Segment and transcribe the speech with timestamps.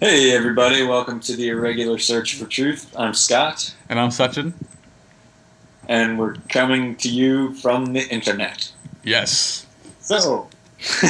[0.00, 2.94] Hey, everybody, welcome to the Irregular Search for Truth.
[2.96, 4.52] I'm Scott, And I'm Sachin.
[5.88, 8.70] and we're coming to you from the internet.
[9.02, 9.66] Yes.
[10.00, 10.48] So,
[10.78, 11.04] such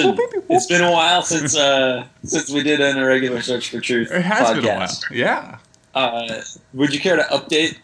[0.00, 0.14] a,
[0.50, 4.22] it's been a while since uh, since we did an Irregular Search for Truth It
[4.22, 4.54] has podcast.
[4.56, 4.88] been a while.
[5.12, 5.58] Yeah.
[5.94, 6.40] Uh,
[6.74, 7.78] would you care to update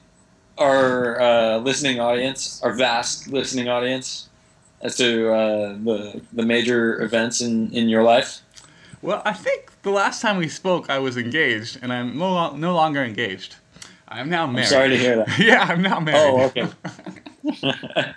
[0.59, 4.29] our uh, listening audience, our vast listening audience,
[4.83, 8.41] as to uh, the the major events in, in your life?
[9.01, 12.57] Well, I think the last time we spoke, I was engaged, and I'm no, lo-
[12.57, 13.57] no longer engaged.
[14.09, 14.65] I'm now married.
[14.65, 15.39] I'm sorry to hear that.
[15.39, 16.19] yeah, I'm now married.
[16.19, 16.69] Oh, okay.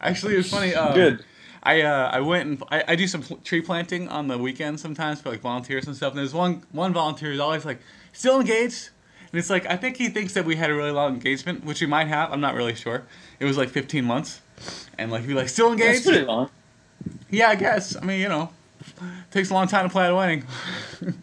[0.00, 0.74] Actually, it's funny.
[0.74, 1.24] Uh, Good.
[1.62, 4.82] I uh, I went and I, I do some pl- tree planting on the weekends
[4.82, 6.10] sometimes for like volunteers and stuff.
[6.12, 7.80] And there's one one volunteer who's always like
[8.12, 8.90] still engaged,
[9.32, 11.80] and it's like I think he thinks that we had a really long engagement, which
[11.80, 12.30] we might have.
[12.32, 13.04] I'm not really sure.
[13.40, 14.42] It was like 15 months,
[14.98, 16.04] and like he'd be like still engaged.
[16.04, 16.50] That's pretty long.
[17.30, 17.96] Yeah, I guess.
[17.96, 18.50] I mean, you know,
[19.30, 20.44] takes a long time to plan a wedding.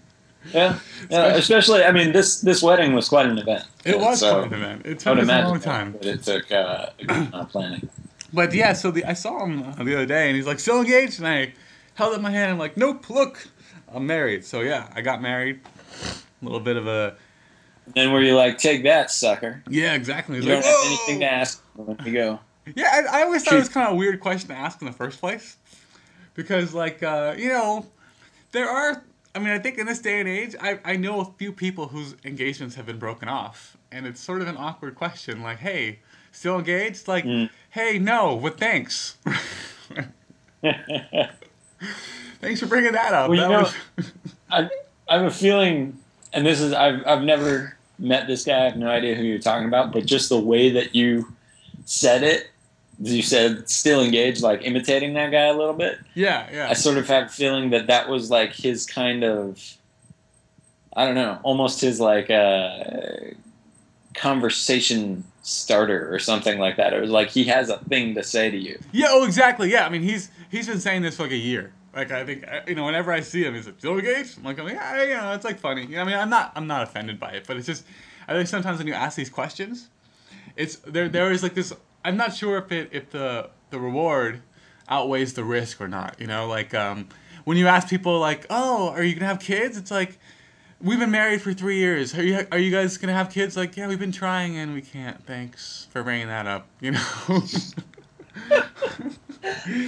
[0.52, 0.80] Yeah,
[1.12, 1.26] yeah.
[1.36, 3.64] Especially, I mean, this this wedding was quite an event.
[3.86, 4.82] It was So, quite an event.
[4.86, 5.92] It took a long time.
[5.92, 6.88] but it took uh,
[7.46, 7.88] planning.
[8.34, 11.20] But yeah, so the, I saw him the other day, and he's like, "Still engaged?"
[11.20, 11.54] And I
[11.94, 12.46] held up my hand.
[12.46, 13.48] and I'm like, "Nope, look,
[13.94, 15.60] I'm married." So yeah, I got married.
[16.42, 17.16] A little bit of a
[17.94, 19.62] Then were you like, "Take that, sucker"?
[19.70, 20.38] yeah, exactly.
[20.38, 22.40] You He's don't like, have anything to ask when you go.
[22.76, 24.88] Yeah, I, I always thought it was kind of a weird question to ask in
[24.88, 25.58] the first place,
[26.34, 27.86] because like uh, you know,
[28.52, 29.04] there are.
[29.34, 31.88] I mean, I think in this day and age, I I know a few people
[31.88, 35.42] whose engagements have been broken off, and it's sort of an awkward question.
[35.42, 36.00] Like, hey,
[36.34, 37.08] still engaged?
[37.08, 37.50] Like, Mm.
[37.70, 39.18] hey, no, but thanks.
[42.42, 43.30] thanks for bringing that up.
[43.30, 44.12] Well, you that know- was,
[44.50, 44.70] I,
[45.10, 45.98] I have a feeling,
[46.34, 48.60] and this is I've I've never met this guy.
[48.62, 51.34] I have no idea who you're talking about, but just the way that you
[51.86, 52.50] said it,
[53.00, 56.00] you said still engaged, like imitating that guy a little bit.
[56.14, 56.70] yeah, yeah.
[56.70, 59.60] I sort of have a feeling that that was like his kind of,
[60.96, 63.32] I don't know, almost his like uh,
[64.14, 66.94] conversation starter or something like that.
[66.94, 68.80] It was like he has a thing to say to you.
[68.92, 69.72] Yeah, oh, exactly.
[69.72, 71.74] Yeah, I mean, he's he's been saying this for like a year.
[71.96, 74.60] Like, I think you know, whenever I see him, he's like, "Still engaged?" I'm like,
[74.60, 75.82] I'm like, yeah, you know, it's like funny.
[75.82, 77.86] You know, I mean, I'm not I'm not offended by it, but it's just
[78.28, 79.90] I think sometimes when you ask these questions,
[80.56, 81.74] it's there there is like this.
[82.04, 84.42] I'm not sure if it if the the reward
[84.90, 86.16] outweighs the risk or not.
[86.20, 87.08] You know, like um,
[87.46, 90.20] when you ask people like, "Oh, are you gonna have kids?" It's like.
[90.84, 92.16] We've been married for three years.
[92.18, 93.56] Are you are you guys gonna have kids?
[93.56, 95.24] Like, yeah, we've been trying and we can't.
[95.28, 96.66] Thanks for bringing that up.
[96.82, 97.44] You know.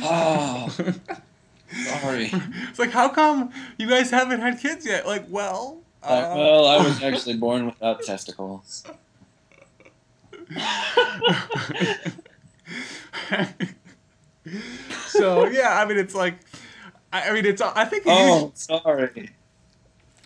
[0.04, 0.70] Oh,
[1.72, 2.30] sorry.
[2.70, 5.08] It's like, how come you guys haven't had kids yet?
[5.08, 8.84] Like, well, Uh, uh, well, I was actually born without testicles.
[15.08, 16.36] so yeah, I mean, it's like,
[17.12, 17.62] I, I mean, it's.
[17.62, 19.30] I think, Oh, sorry.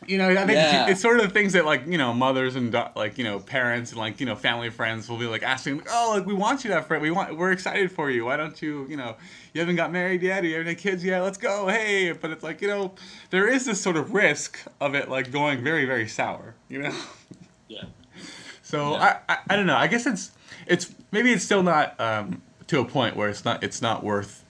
[0.07, 0.83] you know, I think yeah.
[0.83, 3.39] it's, it's sort of the things that like you know, mothers and like you know,
[3.39, 6.33] parents and like you know, family friends will be like asking, like, oh, like we
[6.33, 8.25] want you to have friend, we want, we're excited for you.
[8.25, 9.15] Why don't you, you know,
[9.53, 11.21] you haven't got married yet, or you haven't had kids yet?
[11.21, 12.11] Let's go, hey!
[12.13, 12.93] But it's like you know,
[13.29, 16.95] there is this sort of risk of it like going very, very sour, you know.
[17.67, 17.83] Yeah.
[18.67, 19.19] So Yeah.
[19.29, 19.77] I, I I don't know.
[19.77, 20.31] I guess it's
[20.65, 24.43] it's maybe it's still not um, to a point where it's not it's not worth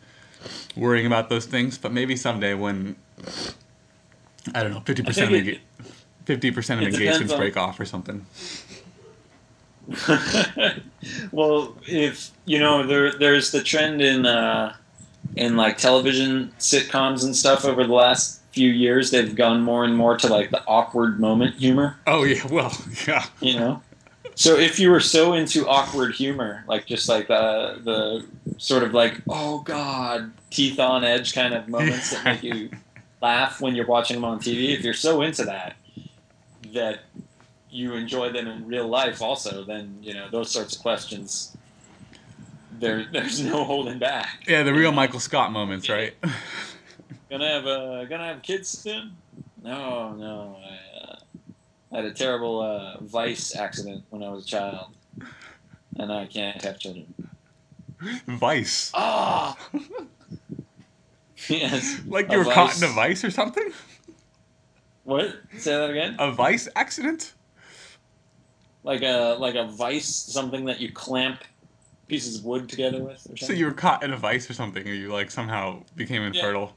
[0.76, 1.78] worrying about those things.
[1.78, 2.96] But maybe someday when
[4.56, 5.60] I don't know fifty percent of it-
[6.26, 8.26] fifty percent of engagements on- break off or something.
[11.32, 14.76] well, if you know, there there's the trend in uh,
[15.36, 19.12] in like television sitcoms and stuff over the last few years.
[19.12, 21.98] They've gone more and more to like the awkward moment humor.
[22.08, 22.76] Oh yeah, well
[23.08, 23.24] yeah.
[23.42, 23.82] You know.
[24.38, 28.94] So if you were so into awkward humor, like just like the the sort of
[28.94, 32.70] like oh god, teeth on edge kind of moments that make you
[33.22, 35.76] laugh when you're watching them on TV, if you're so into that
[36.76, 37.00] that
[37.72, 41.58] you enjoy them in real life also, then you know those sorts of questions.
[42.80, 44.44] There, there's no holding back.
[44.48, 46.14] Yeah, the real Michael Scott moments, right?
[47.32, 49.18] Gonna have uh, gonna have kids soon?
[49.64, 50.58] No, no.
[50.64, 50.87] I
[51.92, 54.96] uh, had a terrible uh, vice accident when I was a child,
[55.98, 57.14] and I can't have children.
[58.28, 58.92] Vice.
[58.94, 59.58] Ah.
[61.48, 62.02] yes.
[62.06, 63.72] Like you were caught in a vice or something?
[65.04, 65.36] What?
[65.58, 66.16] Say that again.
[66.20, 67.34] A vice accident?
[68.84, 71.44] Like a like a vice, something that you clamp
[72.08, 73.16] pieces of wood together with.
[73.16, 73.48] Or something?
[73.48, 76.74] So you were caught in a vice or something, or you like somehow became infertile?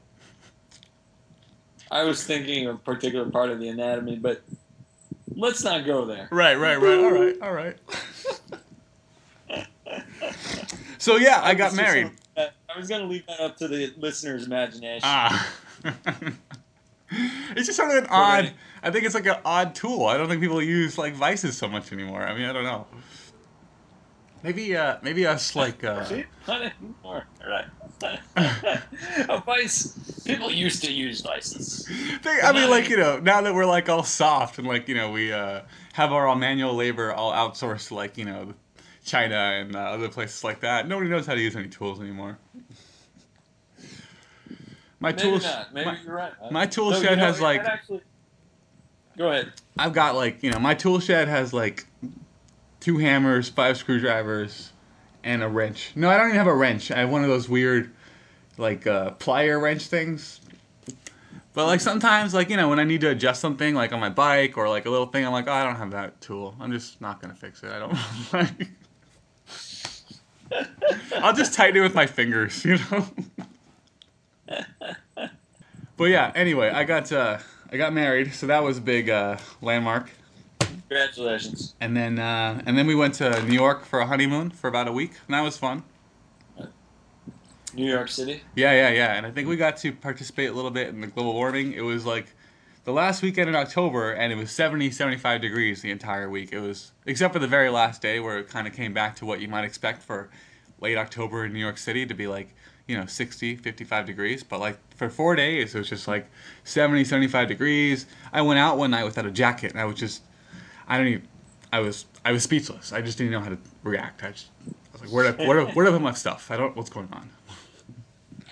[1.91, 4.41] I was thinking of a particular part of the anatomy, but
[5.35, 6.27] let's not go there.
[6.31, 6.99] Right, right, right.
[6.99, 7.77] All right, all right.
[10.97, 12.05] so yeah, I got married.
[12.05, 15.01] gonna- I was going to leave that up to the listener's imagination.
[15.03, 15.53] Ah.
[17.11, 18.53] it's just sort of an odd.
[18.81, 20.05] I think it's like an odd tool.
[20.05, 22.23] I don't think people use like vices so much anymore.
[22.23, 22.87] I mean, I don't know.
[24.43, 25.83] Maybe, uh, maybe us like.
[25.83, 26.05] Uh,
[26.47, 27.25] anymore.
[27.45, 27.65] Right.
[28.35, 29.97] a vice.
[30.25, 31.89] People used to use vices.
[32.23, 34.95] They, I mean, like you know, now that we're like all soft and like you
[34.95, 35.61] know we uh,
[35.93, 38.53] have our all manual labor all outsourced to like you know
[39.03, 40.87] China and uh, other places like that.
[40.87, 42.37] Nobody knows how to use any tools anymore.
[44.99, 45.73] My Maybe tool, sh- not.
[45.73, 46.33] Maybe my, you're right.
[46.51, 48.01] my tool you shed know, has like Actually...
[49.17, 49.53] Go ahead.
[49.77, 51.85] I've got like you know my tool shed has like
[52.79, 54.70] two hammers, five screwdrivers,
[55.23, 55.91] and a wrench.
[55.95, 56.91] No, I don't even have a wrench.
[56.91, 57.91] I have one of those weird
[58.57, 60.41] like uh, plier wrench things.
[61.53, 64.09] But like sometimes, like you know, when I need to adjust something, like on my
[64.09, 66.55] bike or like a little thing, I'm like, oh, I don't have that tool.
[66.59, 67.71] I'm just not gonna fix it.
[67.71, 67.97] I don't.
[71.17, 73.07] I'll just tighten it with my fingers, you know.
[75.97, 76.31] but yeah.
[76.35, 77.39] Anyway, I got uh,
[77.71, 80.09] I got married, so that was a big uh, landmark.
[80.91, 81.73] Congratulations.
[81.79, 84.89] And then uh, and then we went to New York for a honeymoon for about
[84.89, 85.83] a week, and that was fun.
[87.73, 88.41] New York City.
[88.55, 89.13] Yeah, yeah, yeah.
[89.13, 91.71] And I think we got to participate a little bit in the global warming.
[91.71, 92.25] It was like
[92.83, 96.51] the last weekend in October, and it was 70, 75 degrees the entire week.
[96.51, 99.25] It was, except for the very last day where it kind of came back to
[99.25, 100.29] what you might expect for
[100.81, 102.53] late October in New York City to be like,
[102.85, 104.43] you know, 60, 55 degrees.
[104.43, 106.29] But like for four days, it was just like
[106.65, 108.07] 70, 75 degrees.
[108.33, 110.23] I went out one night without a jacket, and I was just,
[110.87, 111.27] I don't even,
[111.71, 112.91] I was, I was speechless.
[112.91, 114.23] I just didn't know how to react.
[114.23, 116.13] I just, I was like, where do I, where do, where do I put my
[116.13, 116.51] stuff?
[116.51, 117.29] I don't, what's going on?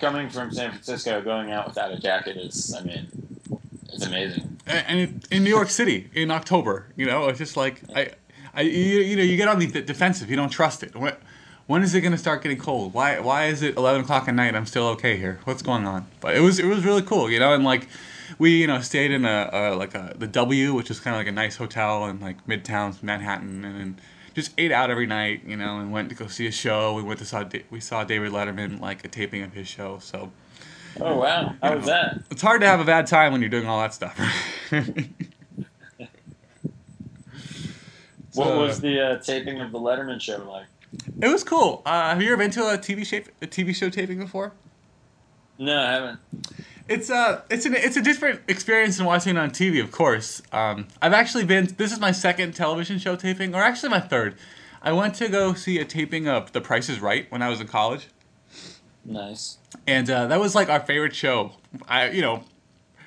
[0.00, 3.06] Coming from San Francisco, going out without a jacket is, I mean,
[3.92, 4.58] it's amazing.
[4.66, 8.10] and and in New York City in October, you know, it's just like I,
[8.54, 10.30] I you, you know, you get on the defensive.
[10.30, 10.94] You don't trust it.
[10.96, 11.14] When,
[11.66, 12.94] when is it going to start getting cold?
[12.94, 14.54] Why why is it eleven o'clock at night?
[14.54, 15.40] I'm still okay here.
[15.44, 16.06] What's going on?
[16.20, 17.88] But it was it was really cool, you know, and like
[18.38, 21.20] we you know stayed in a, a like a the W, which is kind of
[21.20, 24.00] like a nice hotel in like Midtown Manhattan, and then
[24.34, 26.94] just ate out every night, you know, and went to go see a show.
[26.94, 30.30] We went to saw we saw David Letterman like a taping of his show, so.
[31.00, 32.20] Oh wow, how was that?
[32.30, 34.18] It's hard to have a bad time when you're doing all that stuff.
[38.34, 40.66] What So- was the uh, taping of the Letterman show like?
[41.20, 41.82] It was cool.
[41.86, 44.52] Uh, have you ever been to a TV shape, a TV show taping before?
[45.58, 46.20] No, I haven't.
[46.90, 50.42] It's uh it's an it's a different experience than watching it on TV, of course.
[50.50, 51.66] Um, I've actually been.
[51.76, 54.34] This is my second television show taping, or actually my third.
[54.82, 57.60] I went to go see a taping of The Price Is Right when I was
[57.60, 58.08] in college,
[59.04, 59.58] Nice.
[59.86, 61.52] and uh, that was like our favorite show.
[61.86, 62.42] I you know,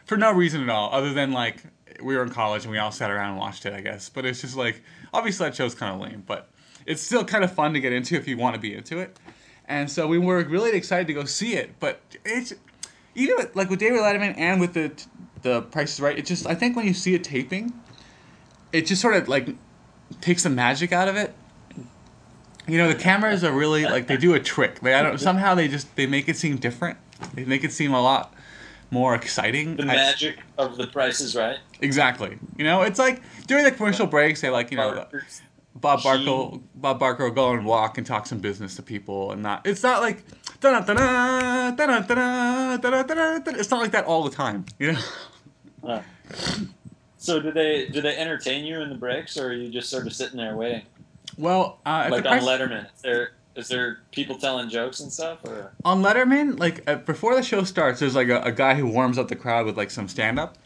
[0.06, 1.62] for no reason at all, other than like
[2.02, 4.08] we were in college and we all sat around and watched it, I guess.
[4.08, 4.82] But it's just like
[5.14, 6.48] obviously that show's kind of lame, but
[6.86, 9.20] it's still kind of fun to get into if you want to be into it.
[9.66, 12.54] And so we were really excited to go see it, but it's
[13.16, 14.92] even with, like with David Letterman and with the
[15.42, 16.18] the Price is Right.
[16.18, 17.74] It just I think when you see it taping,
[18.72, 19.50] it just sort of like
[20.22, 21.34] takes the magic out of it.
[22.68, 24.80] You know, the cameras are really like they do a trick.
[24.80, 26.98] They I don't somehow they just they make it seem different.
[27.34, 28.34] They make it seem a lot
[28.90, 29.76] more exciting.
[29.76, 31.58] The I- magic of the Price is Right.
[31.82, 32.38] Exactly.
[32.58, 35.08] You know, it's like during the commercial breaks, they like you know
[35.76, 36.60] Bob Barker.
[36.76, 39.66] Bob Barker will go and walk and talk some business to people, and not.
[39.66, 40.24] It's not like.
[43.60, 44.66] It's not like that all the time.
[44.80, 45.00] You know.
[45.86, 46.02] Huh.
[47.18, 50.08] So do they do they entertain you in the breaks, or are you just sort
[50.08, 50.84] of sitting there waiting,
[51.38, 52.86] Well, uh, like on price- Letterman?
[52.96, 57.36] Is there is there people telling jokes and stuff, or on Letterman, like uh, before
[57.36, 59.92] the show starts, there's like a, a guy who warms up the crowd with like
[59.92, 60.58] some stand up,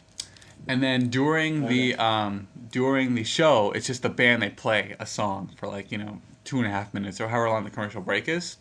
[0.66, 5.06] and then during the um, during the show, it's just the band they play a
[5.06, 8.00] song for like you know two and a half minutes or however long the commercial
[8.00, 8.56] break is.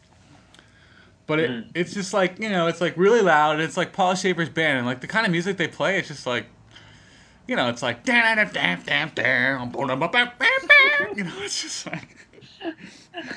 [1.27, 1.69] But it, Mm.
[1.75, 3.53] it's just like you know, it's like really loud.
[3.55, 6.07] And it's like Paul Shaffer's band, and like the kind of music they play, it's
[6.07, 6.47] just like,
[7.47, 8.13] you know, it's like, you
[11.23, 12.13] know, it's just like.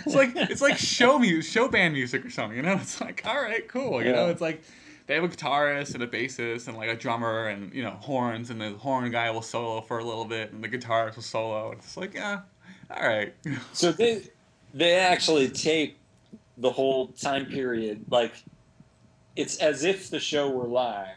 [0.05, 2.57] It's like it's like show music, show band music or something.
[2.57, 4.03] You know, it's like all right, cool.
[4.05, 4.63] You know, it's like
[5.07, 8.51] they have a guitarist and a bassist and like a drummer and you know horns
[8.51, 11.73] and the horn guy will solo for a little bit and the guitarist will solo.
[11.73, 12.41] It's like yeah,
[12.95, 13.35] all right.
[13.73, 14.23] so they
[14.75, 15.97] they actually tape
[16.61, 18.33] the whole time period like
[19.37, 21.17] it's as if the show were live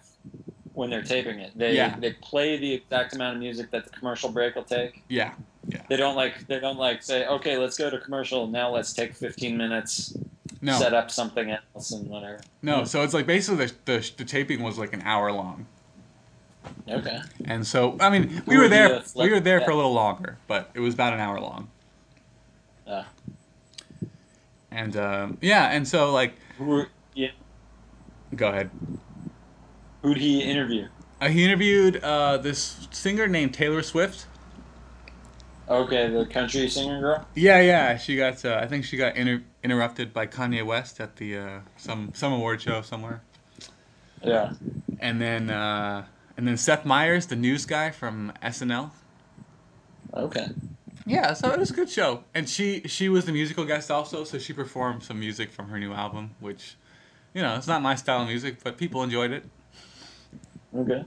[0.73, 1.51] when they're taping it.
[1.55, 1.95] They Yeah.
[1.99, 5.03] they play the exact amount of music that the commercial break will take.
[5.09, 5.33] Yeah,
[5.67, 5.81] Yeah.
[5.89, 9.13] They don't like they don't like say okay let's go to commercial now let's take
[9.15, 10.15] 15 minutes
[10.61, 12.39] no, set up something else and whatever.
[12.61, 12.85] no.
[12.85, 15.65] So it's like basically the, the the taping was like an hour long,
[16.89, 17.19] Okay.
[17.45, 19.93] and so I mean we Who were were there we were there for a little
[19.93, 21.69] longer, but it was about an hour long.
[22.87, 23.03] Uh,
[24.73, 27.29] And um, yeah, and so like who were- yeah,
[28.35, 28.71] go ahead.
[30.01, 30.87] who'd he interview?
[31.21, 34.25] Uh, he interviewed uh, this singer named Taylor Swift.
[35.69, 37.25] Okay, the country singer girl.
[37.35, 37.97] Yeah, yeah.
[37.97, 38.43] She got.
[38.43, 42.33] Uh, I think she got inter- interrupted by Kanye West at the uh, some some
[42.33, 43.21] award show somewhere.
[44.23, 44.53] Yeah.
[44.99, 48.89] And then uh, and then Seth Meyers, the news guy from SNL.
[50.13, 50.47] Okay.
[51.05, 52.23] Yeah, so it was a good show.
[52.33, 55.79] And she she was the musical guest also, so she performed some music from her
[55.79, 56.75] new album, which,
[57.33, 59.43] you know, it's not my style of music, but people enjoyed it.
[60.75, 61.03] Okay.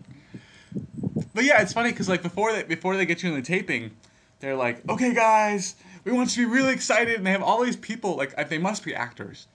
[1.35, 3.93] But yeah, it's funny because like before they before they get you in the taping,
[4.41, 7.65] they're like, okay, guys, we want you to be really excited, and they have all
[7.65, 9.47] these people like they must be actors,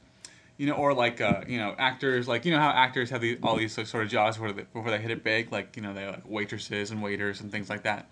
[0.58, 3.38] you know, or like uh, you know actors like you know how actors have these
[3.44, 5.94] all these sort of jobs where they, before they hit it big, like you know
[5.94, 8.10] they like waitresses and waiters and things like that.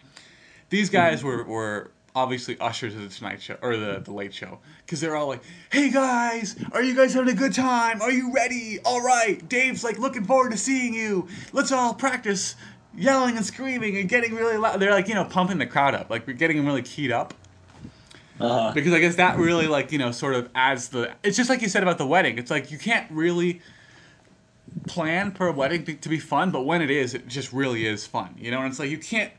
[0.70, 4.60] These guys were were obviously ushers of the Tonight Show or the the Late Show
[4.86, 8.02] because they're all like, "Hey guys, are you guys having a good time?
[8.02, 8.80] Are you ready?
[8.86, 11.28] All right, Dave's like looking forward to seeing you.
[11.54, 12.56] Let's all practice."
[12.98, 14.80] Yelling and screaming and getting really loud.
[14.80, 16.10] They're like, you know, pumping the crowd up.
[16.10, 17.36] Like, we're getting them really keyed up.
[18.40, 18.72] Uh-huh.
[18.74, 21.14] Because I guess that really, like, you know, sort of adds the.
[21.24, 22.40] It's just like you said about the wedding.
[22.40, 23.62] It's like you can't really
[24.88, 27.86] plan for a wedding to, to be fun, but when it is, it just really
[27.86, 28.36] is fun.
[28.38, 29.32] You know, and it's like you can't.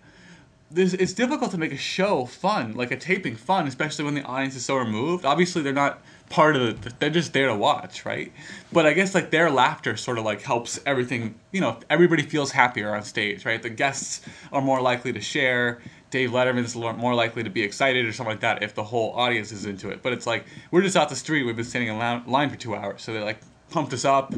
[0.73, 4.23] This, it's difficult to make a show fun, like a taping fun, especially when the
[4.23, 5.25] audience is so removed.
[5.25, 6.93] Obviously, they're not part of the.
[7.01, 8.33] They're just there to watch, right?
[8.73, 11.35] But I guess like their laughter sort of like helps everything.
[11.51, 13.61] You know, everybody feels happier on stage, right?
[13.61, 14.21] The guests
[14.53, 15.81] are more likely to share.
[16.11, 19.53] Dave Letterman's more likely to be excited or something like that if the whole audience
[19.53, 20.03] is into it.
[20.03, 21.45] But it's like we're just out the street.
[21.45, 24.35] We've been standing in line for two hours, so they like pumped us up.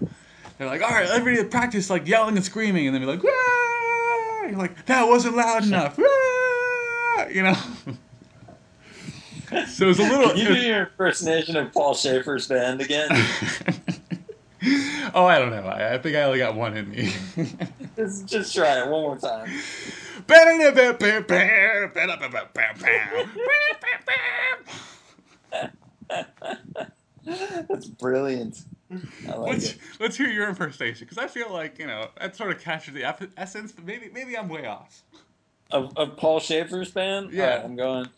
[0.59, 3.72] They're like, all right, everybody practice like yelling and screaming, and then be like, Wah!
[4.53, 7.27] You're like that wasn't loud enough, Wah!
[7.29, 7.55] you know.
[9.67, 10.29] so it was a little.
[10.29, 13.09] Can you do your impersonation of Paul Shaffer's band again?
[15.15, 15.63] oh, I don't know.
[15.63, 17.15] I, I think I only got one in me.
[17.97, 19.51] just, just try it one more time.
[27.25, 28.67] That's brilliant.
[29.27, 29.79] Like let's, it.
[30.01, 33.05] let's hear your impersonation because I feel like you know that sort of captures the
[33.37, 35.03] essence, but maybe maybe I'm way off.
[35.71, 37.33] Of, of Paul Shaffer's band?
[37.33, 37.45] Yeah.
[37.45, 38.09] Alright, I'm going.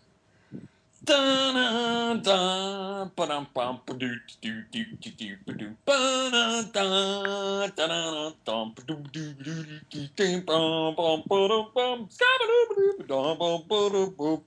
[1.05, 9.05] Dun, dun, ba-dum, bum, ba-doo, doo, doo, doo, doo, ba-doo, ba-dun, dun, dun, dun, ba-doo,
[9.13, 14.43] doo, doo, doo, doo, doo, bum, bum, ba-dum, bum, ska-ba-doo, ba-doo, ba-dum, bum, ba-dum, boom.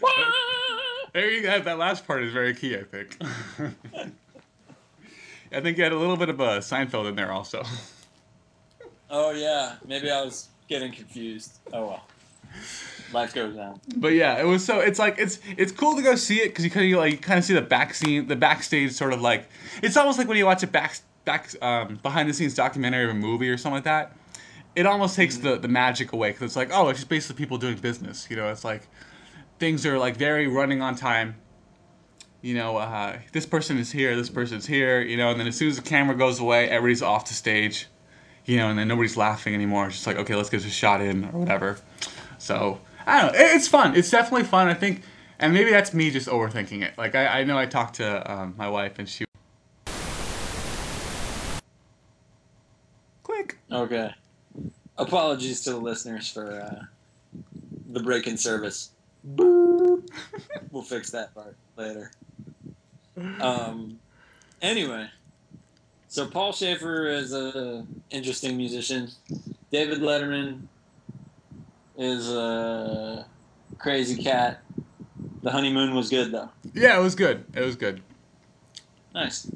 [0.00, 0.10] Wah!
[1.12, 1.60] There you go.
[1.60, 3.18] That last part is very key, I think.
[5.54, 7.62] I think you had a little bit of a Seinfeld in there also.
[9.14, 11.58] Oh yeah, maybe I was getting confused.
[11.70, 12.06] Oh well.
[13.12, 13.78] Life goes on.
[13.96, 14.80] But yeah, it was so.
[14.80, 17.38] It's like it's it's cool to go see it because you kind of like kind
[17.38, 19.50] of see the back scene, the backstage sort of like.
[19.82, 23.10] It's almost like when you watch a back back um, behind the scenes documentary of
[23.10, 24.16] a movie or something like that.
[24.74, 27.58] It almost takes the the magic away because it's like oh, it's just basically people
[27.58, 28.28] doing business.
[28.30, 28.88] You know, it's like
[29.58, 31.36] things are like very running on time.
[32.42, 35.00] You know, uh, this person is here, this person's here.
[35.00, 37.86] You know, and then as soon as the camera goes away, everybody's off the stage.
[38.44, 39.86] You know, and then nobody's laughing anymore.
[39.86, 41.78] It's just like okay, let's get this shot in or whatever.
[42.38, 43.38] So I don't know.
[43.38, 43.94] It's fun.
[43.94, 44.66] It's definitely fun.
[44.66, 45.02] I think,
[45.38, 46.98] and maybe that's me just overthinking it.
[46.98, 49.24] Like I, I know I talked to um, my wife and she.
[53.22, 53.58] Click.
[53.70, 54.12] Okay.
[54.98, 56.84] Apologies to the listeners for uh,
[57.90, 58.90] the break in service.
[59.36, 60.08] Boop.
[60.72, 62.10] we'll fix that part later.
[63.40, 63.98] Um.
[64.60, 65.08] Anyway,
[66.08, 69.10] so Paul Shaffer is a interesting musician.
[69.70, 70.62] David Letterman
[71.96, 73.26] is a
[73.78, 74.62] crazy cat.
[75.42, 76.50] The honeymoon was good though.
[76.74, 77.44] Yeah, it was good.
[77.54, 78.02] It was good.
[79.14, 79.50] Nice.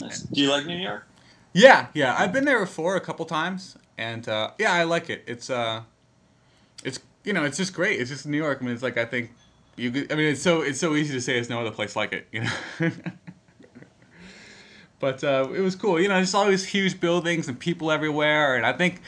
[0.00, 0.20] Nice.
[0.22, 1.06] Do you like New York?
[1.52, 2.14] Yeah, yeah.
[2.18, 5.24] I've been there before a couple times, and uh, yeah, I like it.
[5.26, 5.82] It's uh,
[6.84, 8.00] it's you know, it's just great.
[8.00, 8.58] It's just New York.
[8.60, 9.32] I mean, it's like I think
[9.78, 9.90] you.
[9.90, 12.12] Could, I mean, it's so it's so easy to say there's no other place like
[12.12, 12.26] it.
[12.32, 12.90] You know.
[15.00, 16.00] but uh, it was cool.
[16.00, 19.00] You know, there's always huge buildings and people everywhere, and I think,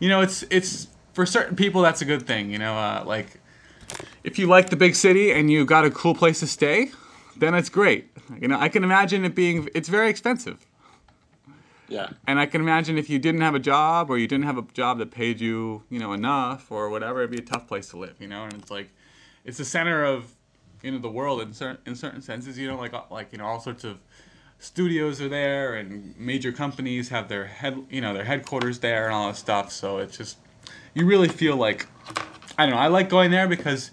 [0.00, 2.50] you know, it's it's for certain people that's a good thing.
[2.50, 3.40] You know, uh, like
[4.24, 6.90] if you like the big city and you got a cool place to stay,
[7.36, 8.10] then it's great.
[8.40, 10.66] You know, I can imagine it being it's very expensive.
[11.88, 12.10] Yeah.
[12.26, 14.62] And I can imagine if you didn't have a job or you didn't have a
[14.74, 17.96] job that paid you, you know, enough or whatever, it'd be a tough place to
[17.96, 18.44] live, you know.
[18.44, 18.90] And it's like,
[19.48, 20.30] it's the center of,
[20.82, 23.38] you know, the world in certain in certain senses, you know, like uh, like you
[23.38, 23.98] know, all sorts of
[24.58, 29.14] studios are there and major companies have their head, you know, their headquarters there and
[29.14, 29.72] all that stuff.
[29.72, 30.36] So it's just,
[30.94, 31.86] you really feel like,
[32.58, 32.80] I don't know.
[32.80, 33.90] I like going there because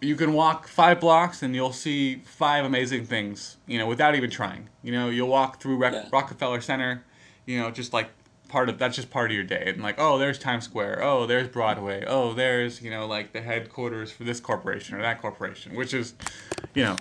[0.00, 4.30] you can walk five blocks and you'll see five amazing things, you know, without even
[4.30, 4.68] trying.
[4.82, 6.08] You know, you'll walk through Rec- Yeah.
[6.12, 7.04] Rockefeller Center,
[7.44, 8.08] you know, just like
[8.48, 9.64] part of that's just part of your day.
[9.66, 11.02] And like oh there's times square.
[11.02, 12.04] Oh there's broadway.
[12.06, 16.14] Oh there's you know like the headquarters for this corporation or that corporation which is
[16.74, 16.96] you know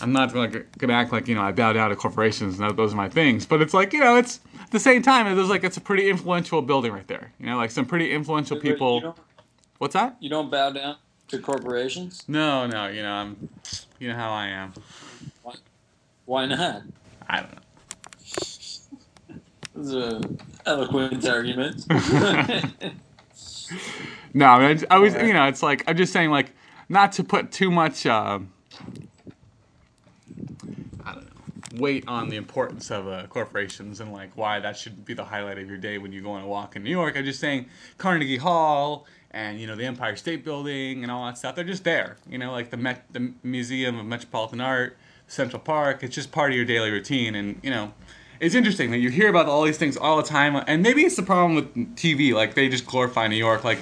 [0.00, 2.92] i'm not gonna, gonna act like you know i bow down to corporations and those
[2.92, 3.46] are my things.
[3.46, 5.80] But it's like you know it's at the same time it was like it's a
[5.80, 7.32] pretty influential building right there.
[7.38, 9.16] You know like some pretty influential people.
[9.78, 10.16] what's that?
[10.20, 10.96] You don't bow down
[11.28, 12.24] to corporations?
[12.28, 13.48] no no you know i'm
[13.98, 14.72] you know how i am.
[16.24, 16.82] Why not?
[17.28, 17.58] i don't know
[19.80, 20.20] This is a
[20.66, 21.86] eloquent argument.
[24.32, 26.52] No, I, mean, I, I was, you know, it's like I'm just saying, like,
[26.88, 28.38] not to put too much, uh,
[31.04, 35.04] I don't know, weight on the importance of uh, corporations and like why that should
[35.04, 37.16] be the highlight of your day when you go on a walk in New York.
[37.16, 37.66] I'm just saying
[37.98, 41.56] Carnegie Hall and you know the Empire State Building and all that stuff.
[41.56, 44.96] They're just there, you know, like the Met, the Museum of Metropolitan Art,
[45.26, 46.04] Central Park.
[46.04, 47.94] It's just part of your daily routine, and you know.
[48.40, 51.16] It's interesting that you hear about all these things all the time, and maybe it's
[51.16, 52.32] the problem with TV.
[52.32, 53.64] Like they just glorify New York.
[53.64, 53.78] Like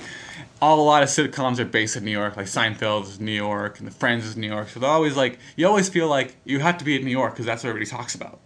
[0.60, 3.78] all a lot of sitcoms are based in New York, like Seinfeld is New York
[3.78, 4.68] and The Friends is New York.
[4.68, 7.34] So they're always like you always feel like you have to be in New York
[7.34, 8.40] because that's what everybody talks about.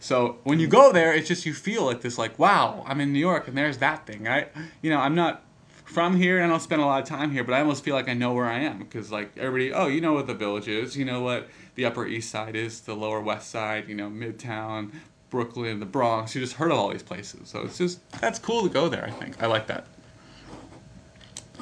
[0.00, 3.12] So when you go there, it's just you feel like this, like wow, I'm in
[3.12, 4.26] New York and there's that thing.
[4.26, 4.46] I,
[4.80, 5.42] you know, I'm not
[5.84, 7.94] from here and I don't spend a lot of time here, but I almost feel
[7.94, 10.68] like I know where I am because like everybody, oh, you know what the Village
[10.68, 14.08] is, you know what the Upper East Side is, the Lower West Side, you know,
[14.08, 14.92] Midtown,
[15.30, 16.34] Brooklyn, the Bronx.
[16.34, 19.04] You just heard of all these places, so it's just that's cool to go there.
[19.04, 19.86] I think I like that.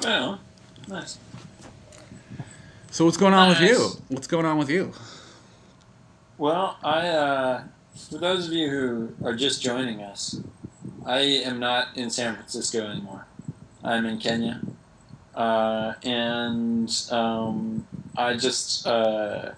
[0.03, 0.39] well,
[0.87, 1.17] nice.
[2.91, 3.89] So what's going on with you?
[4.07, 4.93] What's going on with you?
[6.37, 7.63] Well, I uh,
[8.09, 10.39] for those of you who are just joining us,
[11.05, 13.25] I am not in San Francisco anymore.
[13.83, 14.61] I'm in Kenya,
[15.35, 19.51] uh, and um, I just uh,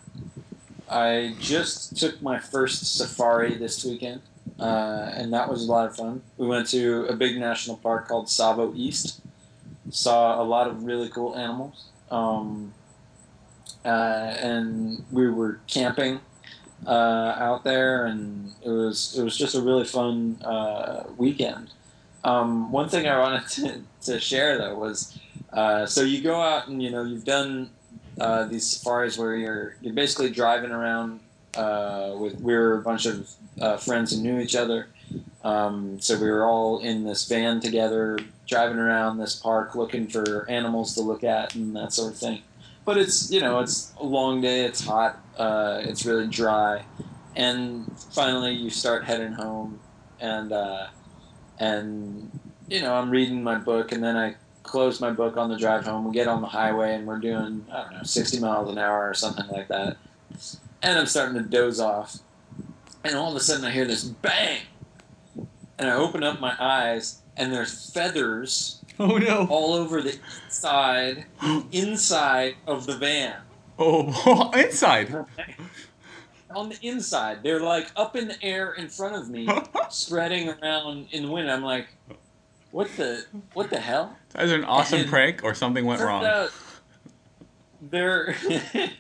[0.90, 4.22] I just took my first safari this weekend,
[4.60, 6.24] uh, and that was a lot of fun.
[6.38, 9.22] We went to a big national park called Tsavo East.
[9.92, 12.74] Saw a lot of really cool animals, um,
[13.86, 16.20] uh, and we were camping
[16.86, 21.72] uh, out there, and it was it was just a really fun uh, weekend.
[22.24, 25.18] Um, one thing I wanted to, to share though was
[25.54, 27.70] uh, so you go out and you know you've done
[28.20, 31.20] uh, these safaris where you're you're basically driving around
[31.56, 33.30] uh, with we were a bunch of
[33.60, 34.88] uh, friends who knew each other.
[35.44, 40.50] Um, so we were all in this van together, driving around this park looking for
[40.50, 42.42] animals to look at and that sort of thing.
[42.86, 46.84] But it's you know it's a long day, it's hot, uh, it's really dry,
[47.36, 49.80] and finally you start heading home,
[50.20, 50.88] and uh,
[51.60, 52.32] and
[52.68, 54.36] you know I'm reading my book, and then I
[54.70, 56.06] close my book on the drive home.
[56.06, 59.10] We get on the highway, and we're doing I don't know 60 miles an hour
[59.10, 59.98] or something like that,
[60.84, 62.20] and I'm starting to doze off,
[63.04, 64.62] and all of a sudden I hear this bang,
[65.78, 69.48] and I open up my eyes, and there's feathers Oh no!
[69.50, 71.26] all over the inside
[71.72, 73.38] inside of the van.
[73.80, 75.26] Oh, inside.
[76.52, 79.48] On the inside, they're like up in the air in front of me,
[79.90, 81.50] spreading around in the wind.
[81.50, 81.88] I'm like,
[82.72, 84.18] what the what the hell?
[84.36, 86.24] Either an awesome And- prank or something went wrong.
[86.26, 86.52] out
[87.82, 88.36] there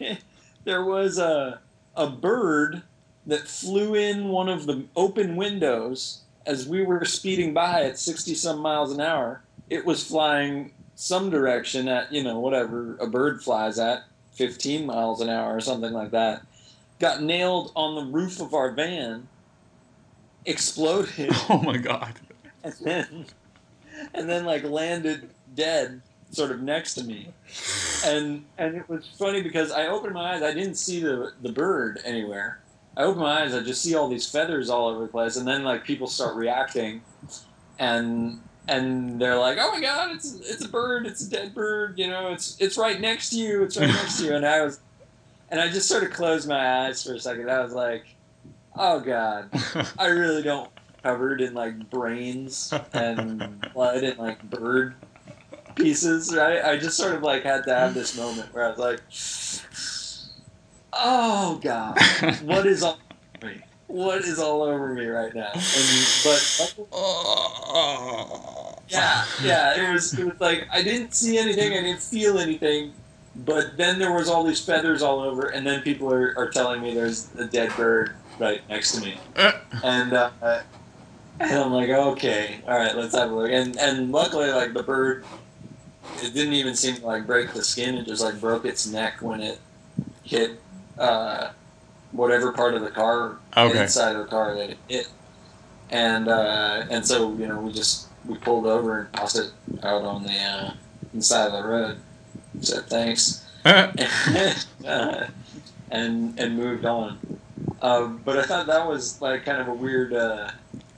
[0.63, 1.59] there was a
[1.95, 2.81] a bird
[3.27, 8.33] that flew in one of the open windows as we were speeding by at 60
[8.35, 9.41] some miles an hour.
[9.69, 15.21] It was flying some direction at, you know, whatever a bird flies at, 15 miles
[15.21, 16.41] an hour or something like that.
[16.99, 19.27] Got nailed on the roof of our van,
[20.45, 22.13] exploded, Oh my god.
[22.63, 23.25] and then
[24.13, 27.29] and then like landed dead sort of next to me.
[28.05, 31.51] And and it was funny because i opened my eyes i didn't see the the
[31.51, 32.59] bird anywhere.
[32.95, 35.47] I open my eyes i just see all these feathers all over the place and
[35.47, 37.01] then like people start reacting
[37.77, 41.97] and and they're like oh my god it's it's a bird it's a dead bird
[41.97, 44.35] you know it's it's right next to you it's right next to you.
[44.35, 44.79] And i was
[45.49, 47.49] and i just sort of closed my eyes for a second.
[47.49, 48.05] I was like
[48.75, 49.49] oh god
[49.97, 50.69] I really don't
[51.03, 54.95] covered in like brains and blood and like bird
[55.75, 56.63] pieces, right?
[56.63, 59.01] I just sort of like had to have this moment where I was like,
[60.93, 61.97] "Oh God,
[62.43, 62.99] what is all
[63.41, 63.62] over me?
[63.88, 66.75] What is all over me right now?" And but
[68.89, 72.93] yeah, yeah, it was it was like I didn't see anything, I didn't feel anything,
[73.35, 76.81] but then there was all these feathers all over, and then people are, are telling
[76.81, 79.17] me there's a dead bird right next to me
[79.83, 80.31] and uh,
[81.39, 83.52] and I'm like, okay, all right, let's have a look.
[83.52, 85.25] And and luckily, like the bird,
[86.15, 87.95] it didn't even seem to like break the skin.
[87.95, 89.60] It just like broke its neck when it
[90.23, 90.62] hit
[90.97, 91.49] uh,
[92.12, 93.82] whatever part of the car Okay.
[93.82, 95.08] inside of the car that it hit.
[95.89, 99.52] and uh, and so you know we just we pulled over and tossed it
[99.84, 100.73] out on the uh,
[101.13, 102.02] inside of the road.
[102.62, 105.30] Said thanks, and
[106.39, 107.19] and moved on.
[107.82, 110.49] Uh, but I thought that was like kind of a weird, uh,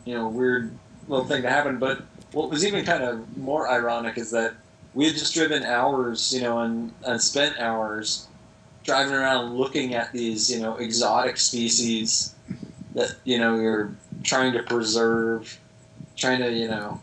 [0.05, 1.79] you know, weird little thing to happen.
[1.79, 4.55] But what was even kind of more ironic is that
[4.93, 8.27] we had just driven hours, you know, and, and spent hours
[8.83, 12.35] driving around looking at these, you know, exotic species
[12.93, 15.59] that you know you're trying to preserve,
[16.17, 17.01] trying to you know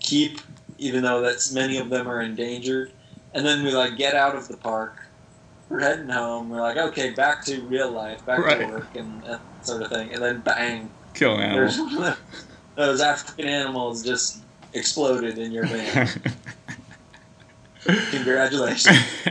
[0.00, 0.40] keep,
[0.78, 2.92] even though that's many of them are endangered.
[3.34, 4.96] And then we like get out of the park,
[5.68, 6.48] we're heading home.
[6.48, 8.58] We're like, okay, back to real life, back Right.
[8.60, 10.12] to work, and that sort of thing.
[10.12, 12.14] And then bang, Kill an there's animal.
[12.76, 14.42] those African animals just
[14.72, 16.08] exploded in your van.
[18.10, 18.98] Congratulations.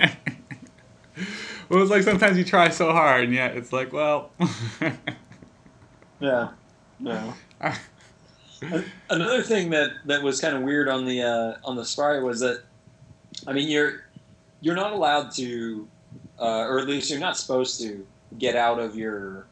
[1.70, 4.32] well, it's like sometimes you try so hard, and yet it's like, well.
[6.20, 6.50] Yeah.
[7.00, 7.34] No.
[9.10, 12.40] Another thing that, that was kind of weird on the uh, on the safari was
[12.40, 12.64] that,
[13.46, 14.08] I mean, you're
[14.62, 15.88] you're not allowed to,
[16.40, 18.06] uh, or at least you're not supposed to
[18.40, 19.46] get out of your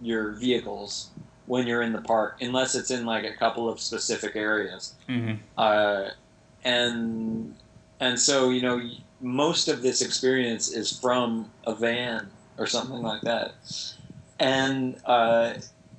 [0.00, 1.09] your vehicles
[1.50, 4.94] when you're in the park unless it's in like a couple of specific areas.
[5.08, 6.10] hmm Uh,
[6.64, 7.56] and
[7.98, 8.80] and so you know
[9.20, 13.54] most of this experience is from a van or something like that.
[14.38, 15.54] And uh,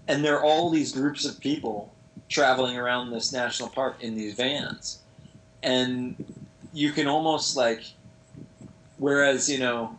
[0.07, 1.93] and there are all these groups of people
[2.29, 5.01] traveling around this national park in these vans.
[5.61, 6.15] And
[6.71, 7.83] you can almost like
[8.97, 9.97] whereas you know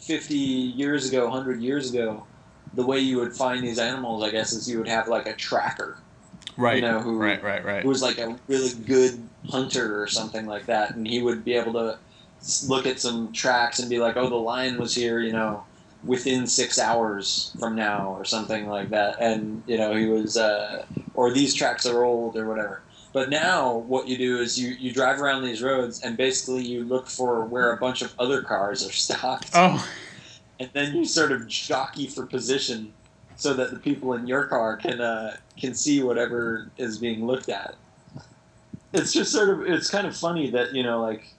[0.00, 2.26] 50 years ago 100 years ago
[2.74, 5.34] the way you would find these animals i guess is you would have like a
[5.34, 5.98] tracker
[6.56, 6.76] Right.
[6.76, 7.42] You know, who- right.
[7.42, 7.64] Right.
[7.64, 7.82] Right.
[7.82, 11.54] who was like a really good hunter or something like that, and he would be
[11.54, 11.98] able to
[12.66, 15.64] look at some tracks and be like, "Oh, the lion was here," you know,
[16.04, 20.84] within six hours from now or something like that, and you know he was, uh,
[21.14, 22.82] or these tracks are old or whatever.
[23.12, 26.84] But now what you do is you you drive around these roads and basically you
[26.84, 29.86] look for where a bunch of other cars are stopped, Oh.
[30.60, 32.92] And then you sort of jockey for position
[33.34, 37.48] so that the people in your car can uh, can see whatever is being looked
[37.48, 37.74] at.
[38.92, 41.32] It's just sort of it's kind of funny that you know like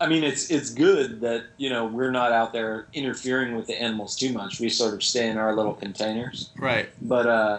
[0.00, 3.80] I mean it's it's good that you know we're not out there interfering with the
[3.80, 4.58] animals too much.
[4.58, 6.50] We sort of stay in our little containers.
[6.56, 6.88] Right.
[7.02, 7.58] But uh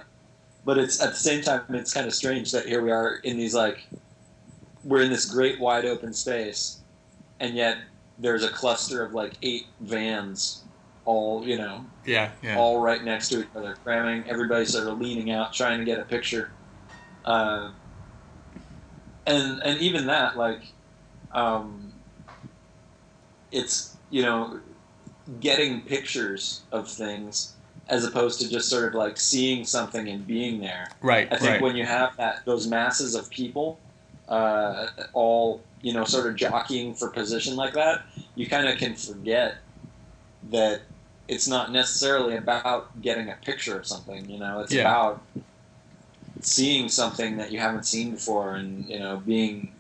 [0.66, 3.38] but it's at the same time it's kind of strange that here we are in
[3.38, 3.86] these like
[4.84, 6.80] we're in this great wide open space
[7.40, 7.78] and yet
[8.20, 10.64] there's a cluster of like eight vans
[11.10, 12.30] all you know Yeah.
[12.44, 12.58] Yeah.
[12.58, 14.30] all right next to each other, cramming.
[14.30, 16.52] Everybody sort of leaning out, trying to get a picture.
[17.26, 17.72] Uh,
[19.26, 20.62] and and even that, like,
[21.32, 21.94] um,
[23.52, 24.60] it's you know,
[25.40, 27.54] getting pictures of things
[27.88, 30.90] as opposed to just sort of like seeing something and being there.
[31.02, 31.28] right.
[31.32, 31.62] I think right.
[31.62, 33.80] when you have that those masses of people,
[34.28, 38.02] uh, all you know, sort of jockeying for position like that,
[38.36, 39.58] you kind of can forget
[40.52, 40.82] that
[41.28, 44.30] it's not necessarily about getting a picture of something.
[44.30, 44.82] You know, it's Yeah.
[44.82, 45.24] about
[46.42, 49.74] seeing something that you haven't seen before, and you know, being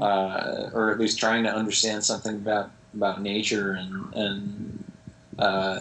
[0.00, 4.84] uh, or at least trying to understand something about about nature and and
[5.38, 5.80] uh,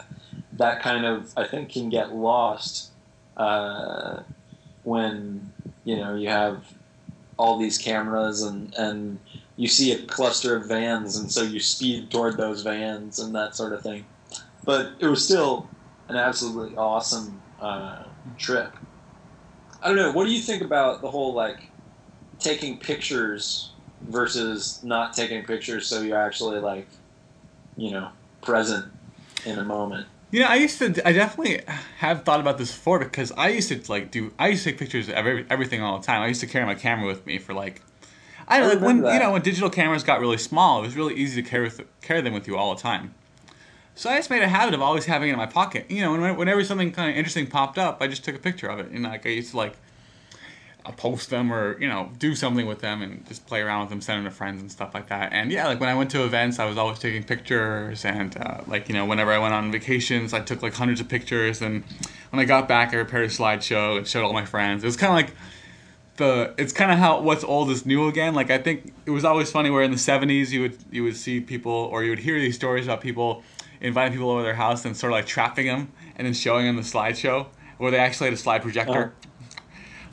[0.53, 2.91] that kind of I think can get lost
[3.37, 4.21] uh,
[4.83, 5.51] when
[5.83, 6.65] you know you have
[7.37, 9.19] all these cameras and and
[9.55, 13.55] you see a cluster of vans and so you speed toward those vans and that
[13.55, 14.05] sort of thing
[14.63, 15.67] but it was still
[16.07, 18.03] an absolutely awesome uh,
[18.37, 18.73] trip
[19.81, 21.69] i don't know what do you think about the whole like
[22.39, 26.87] taking pictures versus not taking pictures so you're actually like
[27.77, 28.09] you know
[28.41, 28.85] present
[29.45, 30.85] in a moment You know, I used to.
[31.05, 31.59] I definitely
[31.97, 34.31] have thought about this before because I used to like do.
[34.39, 36.21] I used to take pictures of every, everything all the time.
[36.21, 37.81] I used to carry my camera with me for like.
[38.47, 40.87] I don't I like when remember you know when digital cameras got really small, it
[40.87, 43.13] was really easy to carry with, carry them with you all the time.
[43.95, 45.85] So I just made a habit of always having it in my pocket.
[45.89, 48.67] You know, when, whenever something kind of interesting popped up, I just took a picture
[48.67, 49.75] of it, and like I used to like.
[50.83, 53.89] I'll post them or you know do something with them and just play around with
[53.91, 55.31] them, send them to friends and stuff like that.
[55.31, 58.61] And yeah, like when I went to events, I was always taking pictures and uh,
[58.65, 61.61] like you know whenever I went on vacations, I took like hundreds of pictures.
[61.61, 61.83] And
[62.31, 64.83] when I got back, I prepared a slideshow and showed all my friends.
[64.83, 65.37] It was kind of like
[66.21, 68.33] the it's kind of how what's old is new again.
[68.33, 71.17] Like I think it was always funny where in the '70s you would you would
[71.17, 73.43] see people or you would hear these stories about people
[73.81, 76.75] inviting people over their house and sort of like trapping them and then showing them
[76.75, 77.47] the slideshow
[77.79, 79.13] where they actually had a slide projector.
[79.15, 79.27] Oh.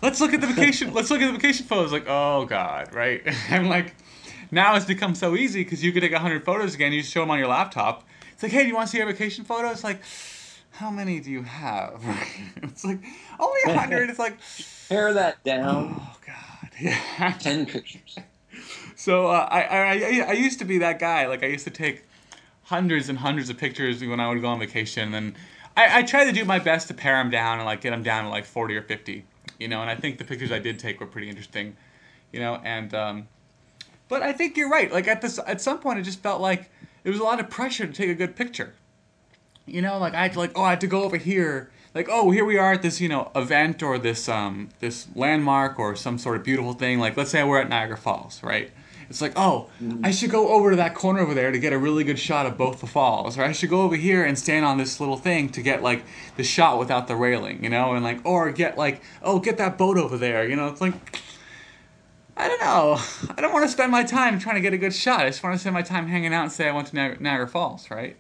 [0.01, 0.95] Let's look at the vacation.
[0.95, 1.93] let's look at the vacation photos.
[1.93, 3.23] Like oh god, right?
[3.51, 3.95] and like
[4.51, 6.93] now it's become so easy because you could take hundred photos again.
[6.93, 8.05] You just show them on your laptop.
[8.33, 9.85] It's like hey, do you want to see your vacation photos?
[9.85, 10.01] Like
[10.71, 12.03] how many do you have?
[12.63, 13.01] it's like
[13.39, 14.09] only a hundred.
[14.09, 14.39] It's like
[14.89, 15.97] pare that down.
[16.01, 17.35] Oh God, yeah.
[17.39, 18.19] Ten pictures.
[18.97, 21.27] So uh, I, I I used to be that guy.
[21.27, 22.05] Like I used to take
[22.65, 25.35] hundreds and hundreds of pictures when I would go on vacation, and
[25.77, 28.03] I I tried to do my best to pare them down and like get them
[28.03, 29.25] down to like forty or fifty,
[29.59, 29.81] you know.
[29.81, 31.77] And I think the pictures I did take were pretty interesting,
[32.33, 32.61] you know.
[32.65, 33.29] And um,
[34.09, 34.93] but I think you're right.
[34.93, 36.71] Like at this at some point, it just felt like
[37.05, 38.75] it was a lot of pressure to take a good picture.
[39.67, 41.71] You know, like I had to like oh I had to go over here.
[41.99, 45.81] Like oh here we are at this you know event or this um this landmark
[45.81, 47.01] or some sort of beautiful thing.
[47.01, 48.71] Like let's say we're at Niagara Falls, right?
[49.11, 49.69] It's like, oh,
[50.05, 52.47] I should go over to that corner over there to get a really good shot
[52.47, 55.17] of both the falls, or I should go over here and stand on this little
[55.17, 56.05] thing to get like
[56.37, 59.77] the shot without the railing, you know, and like, or get like, oh, get that
[59.77, 60.69] boat over there, you know.
[60.69, 60.95] It's like,
[62.37, 63.01] I don't know.
[63.37, 65.23] I don't want to spend my time trying to get a good shot.
[65.23, 67.21] I just want to spend my time hanging out and say I went to Niagara,
[67.21, 68.17] Niagara Falls, right?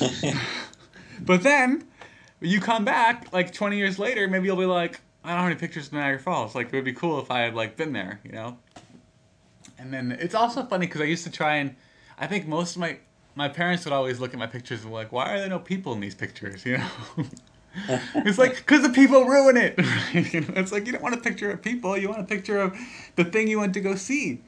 [1.20, 1.87] but then
[2.40, 5.56] you come back like 20 years later, maybe you'll be like, I don't have any
[5.56, 6.54] pictures of Niagara Falls.
[6.54, 8.58] Like it would be cool if I had like been there, you know.
[9.78, 11.74] And then it's also funny because I used to try and
[12.18, 12.98] I think most of my
[13.34, 15.60] my parents would always look at my pictures and be like, why are there no
[15.60, 16.64] people in these pictures?
[16.66, 17.26] You know.
[18.16, 19.78] it's like because the people ruin it.
[20.32, 21.96] you know, it's like you don't want a picture of people.
[21.96, 22.76] You want a picture of
[23.14, 24.40] the thing you went to go see.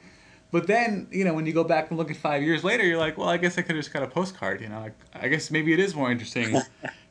[0.51, 2.97] But then, you know, when you go back and look at five years later, you're
[2.97, 4.59] like, well, I guess I could have just got a postcard.
[4.59, 6.59] You know, like, I guess maybe it is more interesting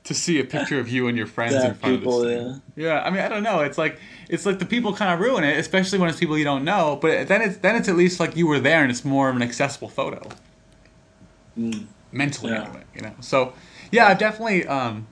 [0.05, 2.39] to see a picture of you and your friends Yeah, in front people, of this.
[2.39, 2.63] thing.
[2.77, 3.61] Yeah, I mean, I don't know.
[3.61, 6.45] It's like it's like the people kind of ruin it, especially when it's people you
[6.45, 6.99] don't know.
[7.01, 9.37] But then it's then it's at least like you were there and it's more of
[9.37, 10.21] an accessible photo
[11.59, 11.87] Mm.
[12.13, 12.63] mentally Yeah.
[12.65, 12.85] anyway.
[12.95, 13.53] You know, so
[13.91, 15.07] yeah, I've definitely um,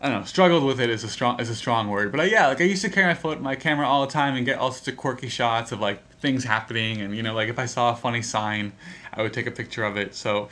[0.00, 2.24] I don't know, struggled with it is a strong is a strong word, but uh,
[2.24, 4.58] yeah, like I used to carry my foot my camera all the time and get
[4.58, 7.66] all sorts of quirky shots of like things happening, and you know, like if I
[7.66, 8.72] saw a funny sign,
[9.14, 10.14] I would take a picture of it.
[10.14, 10.48] So,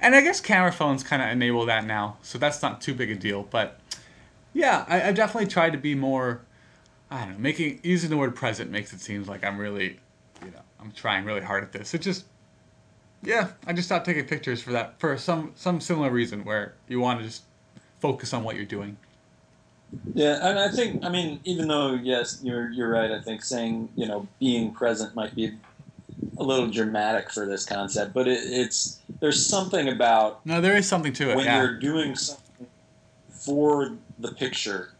[0.00, 3.10] and I guess camera phones kind of enable that now, so that's not too big
[3.10, 3.44] a deal.
[3.44, 3.78] But
[4.52, 6.40] yeah, I, I've definitely tried to be more.
[7.10, 10.00] I don't know, making using the word present makes it seem like I'm really,
[10.44, 11.94] you know, I'm trying really hard at this.
[11.94, 12.24] It just
[13.22, 17.00] yeah, I just stopped taking pictures for that for some some similar reason where you
[17.00, 17.42] want to just
[18.00, 18.96] focus on what you're doing.
[20.14, 23.10] Yeah, and I think I mean, even though yes, you're you're right.
[23.10, 25.52] I think saying you know being present might be
[26.38, 30.88] a little dramatic for this concept, but it, it's there's something about No, there is
[30.88, 31.36] something to it.
[31.36, 31.62] when yeah.
[31.62, 32.66] you're doing something
[33.30, 34.92] for the picture,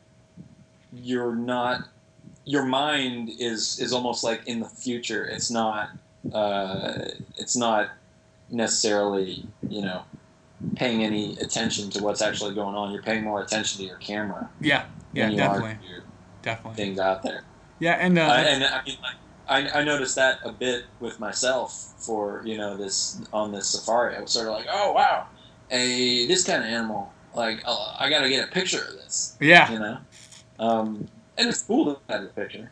[0.93, 1.89] you're not.
[2.45, 5.25] Your mind is is almost like in the future.
[5.25, 5.91] It's not.
[6.33, 7.91] Uh, it's not
[8.51, 10.03] necessarily you know
[10.77, 12.93] paying any attention to what's actually going on.
[12.93, 16.03] You're paying more attention to your camera yeah, yeah, definitely, are to your
[16.43, 16.77] definitely.
[16.77, 17.43] things out there.
[17.79, 19.17] Yeah, and uh, I, and I mean, like,
[19.49, 24.17] I, I noticed that a bit with myself for you know this on this safari.
[24.17, 25.27] I was sort of like, oh wow,
[25.71, 27.13] a this kind of animal.
[27.35, 29.37] Like, uh, I got to get a picture of this.
[29.41, 29.99] yeah, You know,
[30.59, 32.71] um, and it's cool to have a picture,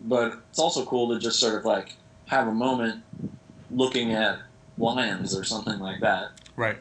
[0.00, 1.96] but it's also cool to just sort of like
[2.28, 3.02] have a moment
[3.70, 4.38] looking at
[4.78, 6.30] lions or something like that.
[6.56, 6.78] right.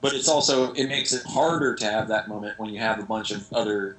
[0.00, 3.02] But it's also it makes it harder to have that moment when you have a
[3.02, 3.96] bunch of other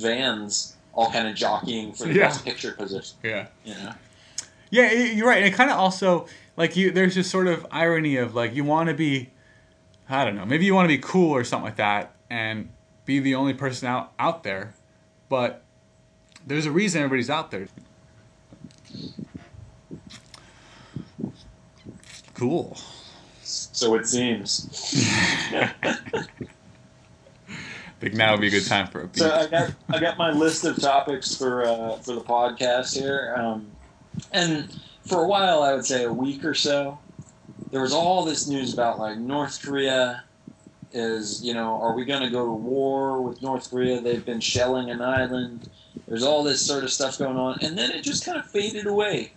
[0.00, 2.26] vans all kind of jockeying for the Yeah.
[2.28, 3.16] best picture position.
[3.22, 3.94] Yeah, Yeah.
[4.70, 5.38] yeah, you're right.
[5.38, 6.26] And it kind of also
[6.56, 6.90] like you.
[6.90, 9.30] There's this sort of irony of like you want to be,
[10.08, 12.68] I don't know, maybe you want to be cool or something like that, and
[13.04, 14.74] be the only person out out there,
[15.28, 15.62] but
[16.46, 17.68] there's a reason everybody's out there.
[22.34, 22.76] Cool.
[23.42, 24.68] So it seems.
[28.02, 29.08] I think now would be a good time for a.
[29.12, 33.32] So I got I got my list of topics for uh, for the podcast here,
[33.38, 33.70] um,
[34.32, 36.98] and for a while I would say a week or so,
[37.70, 40.24] there was all this news about like North Korea
[40.90, 44.00] is you know are we going to go to war with North Korea?
[44.00, 45.70] They've been shelling an island.
[46.08, 48.86] There's all this sort of stuff going on, and then it just kind of faded
[48.86, 49.30] away.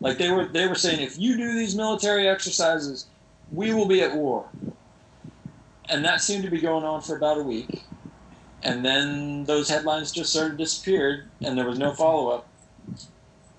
[0.00, 3.06] Like they were they were saying if you do these military exercises,
[3.52, 4.50] we will be at war.
[5.88, 7.82] And that seemed to be going on for about a week
[8.62, 12.46] and then those headlines just sort of disappeared, and there was no follow up.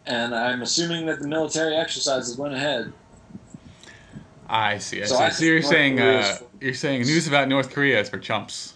[0.05, 2.91] And I'm assuming that the military exercises went ahead.
[4.49, 5.01] I see.
[5.01, 5.23] I So see.
[5.23, 8.73] I So, you're North saying uh, you're saying news about North Korea is for chumps.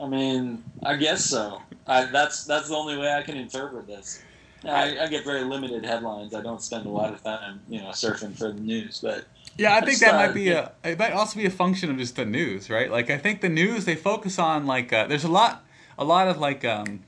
[0.00, 1.60] I mean, I guess so.
[1.86, 4.22] I, that's that's the only way I can interpret this.
[4.64, 6.34] I, I get very limited headlines.
[6.34, 9.00] I don't spend a lot of time, you know, surfing for the news.
[9.00, 9.24] But
[9.58, 10.70] Yeah, I think that might be a.
[10.84, 12.90] It might also be a function of just the news, right?
[12.90, 15.64] Like I think the news they focus on like uh, there's a lot,
[15.98, 17.00] a lot of like um,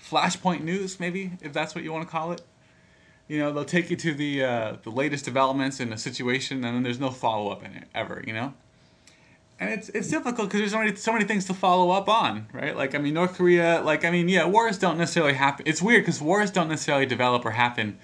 [0.00, 2.42] flashpoint news, maybe if that's what you want to call it.
[3.26, 6.76] You know, they'll take you to the uh, the latest developments in a situation, and
[6.76, 8.22] then there's no follow up in it ever.
[8.24, 8.54] You know,
[9.58, 12.46] and it's it's difficult because there's so many so many things to follow up on,
[12.52, 12.76] right?
[12.76, 15.66] Like I mean, North Korea, like I mean, yeah, wars don't necessarily happen.
[15.66, 17.98] It's weird because wars don't necessarily develop or happen,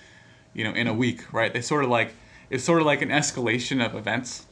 [0.54, 1.52] you know, in a week, right?
[1.52, 2.12] They sort of like
[2.50, 4.46] it's sort of like an escalation of events,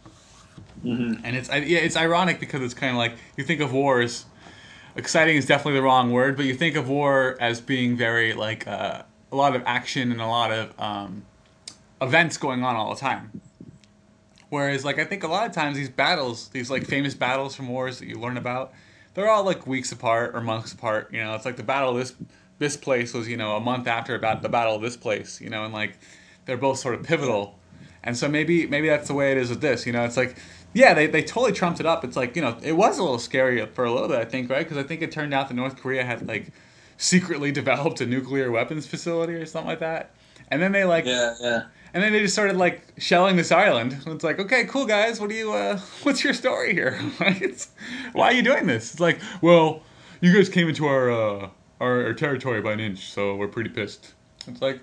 [0.84, 1.24] Mm-hmm.
[1.24, 4.26] and it's yeah, it's ironic because it's kind of like you think of wars.
[4.96, 8.66] Exciting is definitely the wrong word, but you think of war as being very like
[8.68, 9.02] uh,
[9.32, 11.24] a lot of action and a lot of um,
[12.02, 13.40] events going on all the time.
[14.50, 17.68] Whereas, like, I think a lot of times these battles, these like famous battles from
[17.68, 18.72] wars that you learn about,
[19.14, 21.08] they're all like weeks apart or months apart.
[21.12, 22.14] You know, it's like the battle of this
[22.58, 25.40] this place was you know a month after about the battle of this place.
[25.40, 25.98] You know, and like
[26.44, 27.58] they're both sort of pivotal.
[28.04, 29.86] And so maybe maybe that's the way it is with this.
[29.86, 30.36] You know, it's like
[30.74, 32.04] yeah, they, they totally trumped it up.
[32.04, 34.50] It's like you know it was a little scary for a little bit, I think,
[34.50, 34.58] right?
[34.64, 36.48] Because I think it turned out that North Korea had like
[36.96, 40.10] secretly developed a nuclear weapons facility or something like that.
[40.50, 41.62] And then they like Yeah, yeah.
[41.94, 43.96] and then they just started like shelling this island.
[44.06, 46.98] It's like, okay, cool guys, what do you uh what's your story here?
[48.12, 48.92] Why are you doing this?
[48.92, 49.82] It's like, well,
[50.20, 51.48] you guys came into our uh
[51.80, 54.14] our, our territory by an inch, so we're pretty pissed.
[54.46, 54.80] It's like,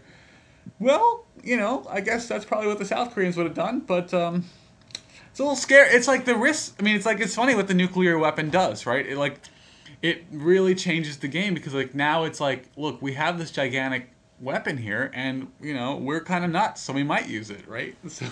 [0.80, 4.14] well, you know, I guess that's probably what the South Koreans would have done, but
[4.14, 4.46] um
[5.32, 5.90] it's a little scary.
[5.96, 6.76] It's like the risk.
[6.80, 9.06] I mean, it's like it's funny what the nuclear weapon does, right?
[9.06, 9.40] It like
[10.02, 14.10] it really changes the game because like now it's like, look, we have this gigantic
[14.42, 17.96] weapon here, and you know we're kind of nuts, so we might use it, right?
[18.10, 18.26] So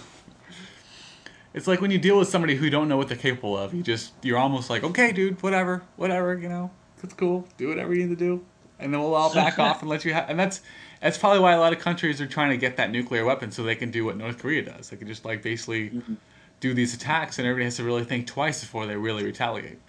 [1.51, 3.73] it's like when you deal with somebody who you don't know what they're capable of,
[3.73, 6.69] you just you're almost like, okay, dude, whatever, whatever, you know,
[7.01, 8.45] it's cool, do whatever you need to do,
[8.77, 10.29] and then we'll all back off and let you have.
[10.29, 10.61] And that's
[11.01, 13.63] that's probably why a lot of countries are trying to get that nuclear weapon so
[13.63, 14.89] they can do what North Korea does.
[14.89, 16.15] They can just like basically mm-hmm.
[16.59, 19.79] do these attacks, and everybody has to really think twice before they really retaliate.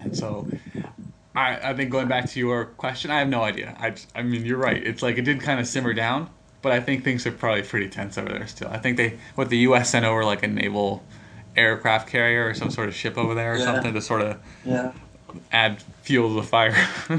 [0.00, 0.48] And so,
[1.34, 3.76] I I think going back to your question, I have no idea.
[3.78, 4.82] I I mean, you're right.
[4.84, 6.30] It's like it did kind of simmer down,
[6.62, 8.68] but I think things are probably pretty tense over there still.
[8.68, 9.90] I think they what the U.S.
[9.90, 11.02] sent over like a naval
[11.56, 13.64] aircraft carrier or some sort of ship over there or Yeah.
[13.64, 14.92] something to sort of Yeah.
[15.52, 16.74] add fuel to the fire.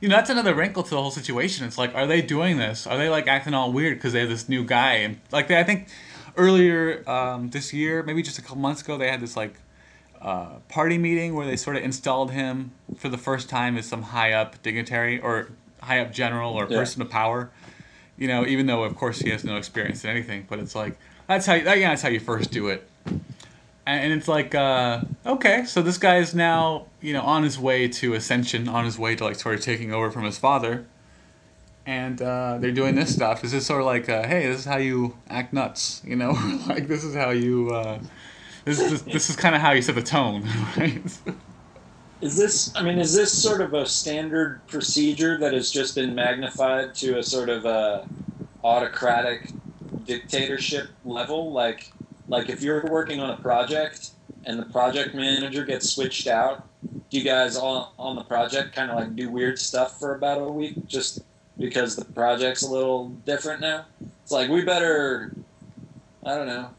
[0.00, 1.66] you know, that's another wrinkle to the whole situation.
[1.66, 2.86] It's like, are they doing this?
[2.86, 4.94] Are they like acting all weird because they have this new guy?
[4.94, 5.88] And like, they, I think
[6.36, 9.54] earlier um, this year, maybe just a couple months ago, they had this like
[10.22, 14.02] uh, party meeting where they sort of installed him for the first time as some
[14.02, 15.50] high up dignitary or
[15.82, 16.78] high up general or Yeah.
[16.78, 17.50] person of power.
[18.16, 20.98] You know, even though of course he has no experience in anything, but it's like
[21.26, 22.86] that's how you, that, yeah, that's how you first do it
[23.90, 27.88] and it's like uh, okay so this guy is now you know on his way
[27.88, 30.84] to ascension on his way to like sort of taking over from his father
[31.86, 34.64] and uh, they're doing this stuff is this sort of like uh, hey this is
[34.64, 36.30] how you act nuts you know
[36.68, 37.98] like this is how you uh,
[38.64, 40.42] this is this is kind of how you set the tone
[40.76, 41.02] right
[42.20, 42.74] Is this?
[42.76, 47.18] I mean, is this sort of a standard procedure that has just been magnified to
[47.18, 48.06] a sort of a
[48.62, 49.52] autocratic
[50.04, 51.50] dictatorship level?
[51.50, 51.92] Like,
[52.30, 54.10] like if you're working on a project
[54.44, 56.66] and the project manager gets switched out,
[57.10, 60.40] do you guys all on the project kind of like do weird stuff for about
[60.40, 61.22] a week just
[61.58, 63.84] because the project's a little different now?
[64.22, 65.34] It's like we better,
[66.24, 66.70] I don't know,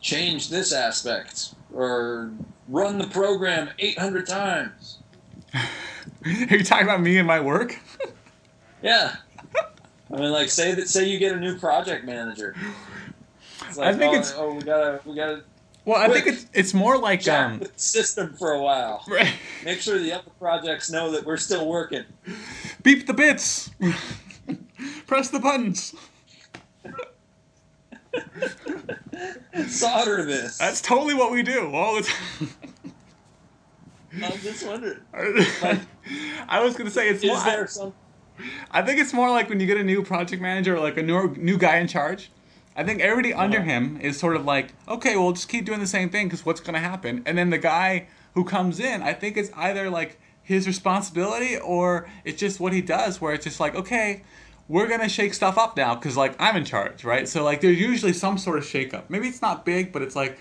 [0.00, 2.32] change this aspect or
[2.66, 4.98] run the program 800 times.
[5.54, 7.78] are you talking about me and my work
[8.82, 9.16] Yeah.
[10.12, 12.56] I mean, like, say that, say you get a new project manager.
[13.76, 15.42] Like, I think oh, it's- oh, we gotta, we gotta
[15.86, 19.02] well i think it's it's more like um the system for a while.
[19.08, 19.32] right.
[19.64, 22.04] Make sure the other projects know that we're still working.
[22.82, 23.70] beep the bits
[25.06, 25.94] press the buttons
[29.68, 30.58] Solder this.
[30.58, 32.50] that's totally what we do all the time
[34.22, 34.98] I'm just wondering.
[36.48, 37.36] I was gonna say it's more.
[37.36, 37.94] Is there some?
[38.70, 41.02] I think it's more like when you get a new project manager or like a
[41.02, 42.30] new new guy in charge.
[42.80, 43.66] I think everybody under Uh-huh.
[43.68, 46.60] him is sort of like, okay, well, just keep doing the same thing because what's
[46.60, 47.22] gonna happen?
[47.26, 52.08] And then the guy who comes in, I think it's either like his responsibility or
[52.24, 54.22] it's just what he does, where it's just like, okay,
[54.66, 57.28] we're gonna shake stuff up now because like I'm in charge, right?
[57.28, 59.10] So like there's usually some sort of shake up.
[59.10, 60.38] Maybe it's not big, but it's like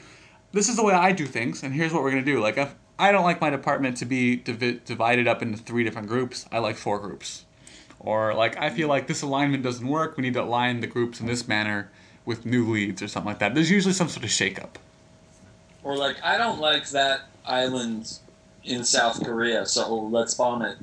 [0.54, 2.40] this is the way I do things, and here's what we're gonna do.
[2.40, 6.08] Like if I don't like my department to be divi- divided up into three different
[6.08, 7.44] groups, I like four groups.
[8.00, 10.16] Or like I feel like this alignment doesn't work.
[10.16, 11.92] We need to align the groups in this manner
[12.26, 13.56] with new leads or something like that.
[13.56, 14.76] There's usually some sort of shakeup.
[15.84, 18.20] Or like, I don't like that island
[18.64, 20.78] in South Korea, so let's bomb it.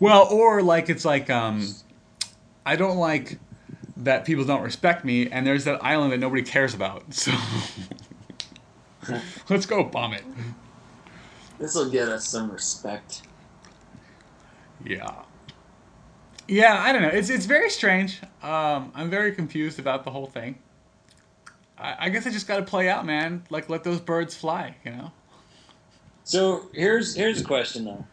[0.00, 1.74] Well, or like it's like um,
[2.66, 3.38] I don't like
[3.98, 7.04] that people don't respect me, and there's that island that nobody cares about.
[9.06, 9.20] So
[9.50, 10.24] let's go bomb it.
[11.58, 13.20] This will get us some respect.
[14.82, 15.23] Yeah.
[16.46, 17.08] Yeah, I don't know.
[17.08, 18.20] It's it's very strange.
[18.42, 20.58] Um, I'm very confused about the whole thing.
[21.78, 23.44] I, I guess I just got to play out, man.
[23.50, 25.12] Like let those birds fly, you know.
[26.24, 28.04] So here's here's a question though: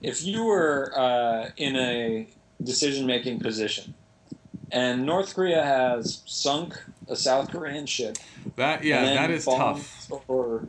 [0.00, 2.28] If you were uh, in a
[2.62, 3.94] decision-making position,
[4.70, 8.16] and North Korea has sunk a South Korean ship,
[8.56, 10.10] That yeah, that is tough.
[10.28, 10.68] Or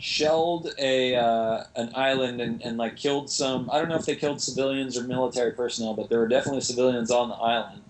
[0.00, 3.68] shelled a uh, an island and, and like killed some.
[3.70, 7.10] I don't know if they killed civilians or military personnel, but there were definitely civilians
[7.10, 7.82] on the island.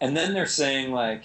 [0.00, 1.24] And then they're saying like,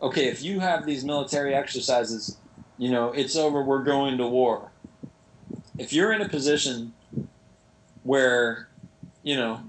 [0.00, 2.36] okay, if you have these military exercises,
[2.78, 3.62] you know, it's over.
[3.62, 4.70] We're going to war.
[5.76, 6.94] If you're in a position
[8.04, 8.68] where,
[9.22, 9.60] you know,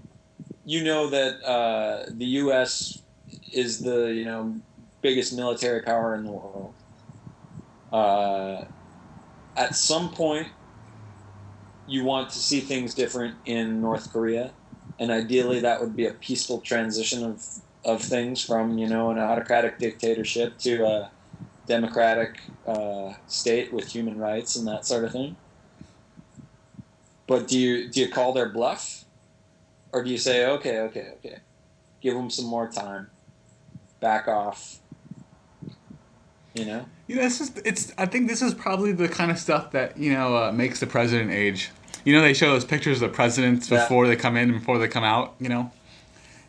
[0.64, 3.02] you know that uh, the U.S.
[3.52, 4.56] is the you know
[5.02, 6.74] biggest military power in the world.
[7.92, 8.66] Uh,
[9.60, 10.50] at some point,
[11.86, 14.54] you want to see things different in North Korea,
[15.00, 17.44] and ideally, that would be a peaceful transition of
[17.86, 21.12] of things from you know an autocratic dictatorship to a
[21.68, 25.38] democratic uh, state with human rights and that sort of thing.
[27.28, 29.06] But do you do you call their bluff,
[29.94, 31.38] or do you say okay, okay, okay,
[32.02, 33.12] give them some more time,
[34.02, 34.82] back off?
[36.54, 36.86] You know.
[37.10, 37.92] You know, this is it's.
[37.98, 40.86] I think this is probably the kind of stuff that you know uh, makes the
[40.86, 41.72] president age.
[42.06, 43.80] You know, they show those pictures of the presidents Yeah.
[43.82, 45.34] before they come in and before they come out.
[45.40, 45.72] You know,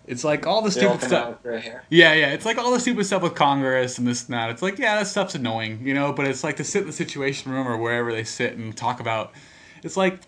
[0.06, 1.12] it's like all the stupid stuff.
[1.12, 1.84] out with gray hair.
[1.88, 2.32] Yeah, yeah.
[2.32, 4.50] It's like all the stupid stuff with Congress and this and that.
[4.50, 6.92] It's like, yeah, that stuff's annoying, you know, but it's like to sit in the
[6.92, 9.32] situation room or wherever they sit and talk about
[9.82, 10.20] it's like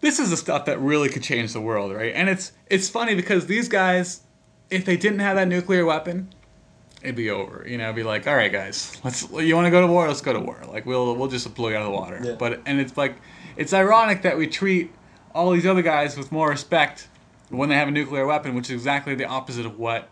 [0.00, 2.12] this is the stuff that really could change the world, right?
[2.14, 4.20] And it's it's funny because these guys,
[4.68, 6.28] if they didn't have that nuclear weapon,
[7.02, 7.64] it'd be over.
[7.68, 10.06] You know, it'd be like, all right, guys, let's you want to go to war?
[10.08, 10.60] Let's go to war.
[10.68, 12.20] Like we'll we'll just blow you out of the water.
[12.22, 12.34] Yeah.
[12.38, 13.16] But and it's like
[13.56, 14.92] it's ironic that we treat
[15.34, 17.08] all these other guys with more respect
[17.50, 20.08] when they have a nuclear weapon, which is exactly the opposite of what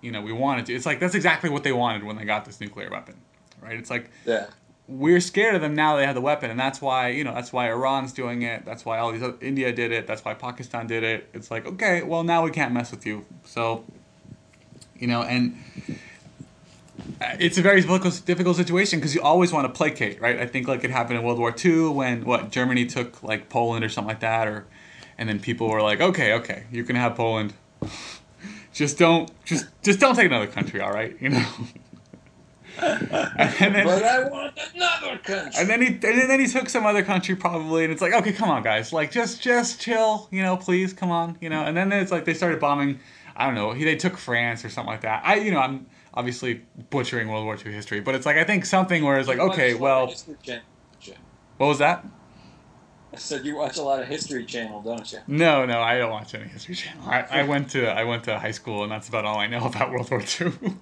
[0.00, 0.74] you know we wanted to.
[0.74, 3.16] It's like that's exactly what they wanted when they got this nuclear weapon,
[3.60, 3.76] right?
[3.78, 4.46] It's like Yeah.
[4.86, 7.54] we're scared of them now they have the weapon and that's why you know that's
[7.54, 10.86] why iran's doing it that's why all these other, india did it that's why pakistan
[10.86, 13.82] did it it's like okay well now we can't mess with you so
[14.98, 15.58] you know and
[17.20, 20.46] uh, it's a very difficult, difficult situation because you always want to placate right i
[20.46, 23.88] think like it happened in world war ii when what germany took like poland or
[23.88, 24.66] something like that or
[25.18, 27.52] and then people were like okay okay you can have poland
[28.72, 31.46] just don't just just don't take another country all right you know
[32.82, 35.52] and then, But I want another country.
[35.60, 38.32] and then he and then he took some other country probably, and it's like, okay,
[38.32, 41.62] come on, guys, like just just chill, you know, please, come on, you know.
[41.62, 42.98] And then it's like they started bombing.
[43.36, 43.72] I don't know.
[43.72, 45.22] He they took France or something like that.
[45.24, 48.64] I you know I'm obviously butchering World War II history, but it's like I think
[48.64, 51.14] something where it's like, You okay, a lot of well,
[51.56, 52.04] what was that?
[53.12, 55.20] I said you watch a lot of History Channel, don't you?
[55.28, 57.08] No, no, I don't watch any History Channel.
[57.08, 59.64] I, I went to I went to high school, and that's about all I know
[59.72, 60.52] about World War II.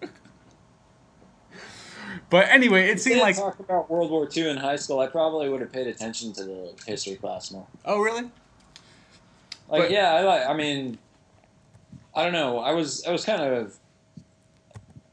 [2.31, 5.49] but anyway, it seemed like talk about World War II in high school, I probably
[5.51, 7.67] would have paid attention to the history class more.
[7.85, 8.31] oh really?
[9.69, 10.47] Like, But- yeah, I like.
[10.47, 10.99] I mean,
[12.15, 12.59] I don't know.
[12.59, 13.77] I was I was kind of.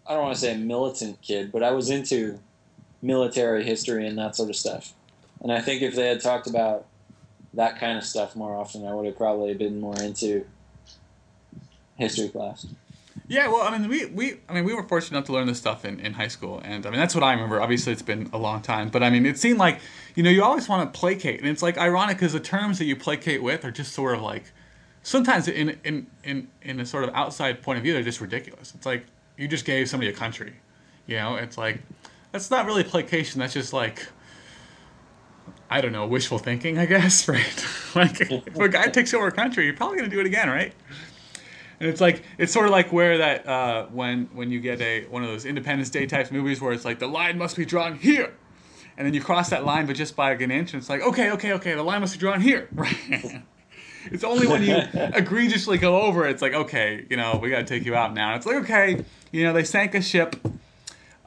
[0.08, 2.40] I don't want to say a militant kid, but I was into
[3.02, 4.94] military history and that sort of stuff.
[5.42, 6.88] And I think if they had talked about
[7.54, 10.46] that kind of stuff more often, I would have probably been more into
[11.98, 12.66] history class.
[13.28, 15.60] Yeah, well, I mean, we, we I mean, we were fortunate enough to learn this
[15.60, 17.62] stuff in, in high school, and I mean, that's what I remember.
[17.62, 19.80] Obviously, it's been a long time, but I mean, it seemed like,
[20.16, 22.86] you know, you always want to placate, and it's like ironic because the terms that
[22.86, 24.46] you placate with are just sort of like,
[25.04, 28.74] sometimes in in in in a sort of outside point of view, they're just ridiculous.
[28.76, 29.06] It's like
[29.38, 30.54] you just gave somebody a country,
[31.08, 31.36] you know.
[31.36, 31.82] It's like
[32.32, 33.40] that's not really placation.
[33.40, 34.08] That's just like.
[35.72, 37.66] I don't know, wishful thinking, I guess, right?
[37.96, 40.74] like, if a guy takes over a country, you're probably gonna do it again, right?
[41.80, 45.06] And it's like it's sort of like where that uh, when when you get a
[45.06, 47.96] one of those Independence Day types movies where it's like the line must be drawn
[47.98, 48.34] here,
[48.98, 51.02] and then you cross that line but just by like an inch, and it's like
[51.02, 53.44] okay, okay, okay, the line must be drawn here, right?
[54.06, 57.66] It's only when you egregiously go over it's like okay, you know, we got to
[57.66, 58.36] take you out now.
[58.36, 60.36] It's like okay, you know, they sank a ship.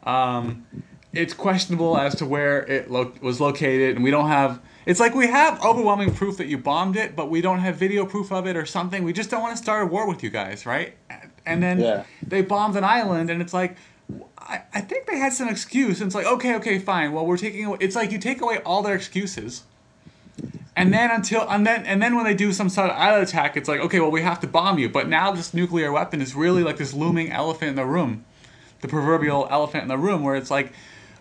[0.05, 0.67] Um,
[1.13, 4.61] it's questionable as to where it lo- was located, and we don't have.
[4.87, 8.05] It's like we have overwhelming proof that you bombed it, but we don't have video
[8.05, 9.05] proof of it or something.
[9.05, 10.97] We just don't want to start a war with you guys, right?
[11.47, 12.05] And then Yeah.
[12.27, 13.77] they bombed an island, and it's like,
[14.39, 17.13] I, I think they had some excuse, and it's like, okay, okay, fine.
[17.13, 17.79] Well, we're taking away.
[17.81, 19.63] It's like you take away all their excuses,
[20.75, 23.69] and then until and then and then when they do some sort of attack, it's
[23.69, 24.89] like, okay, well, we have to bomb you.
[24.89, 28.25] But now this nuclear weapon is really like this looming elephant in the room,
[28.81, 30.73] the proverbial elephant in the room, where it's like,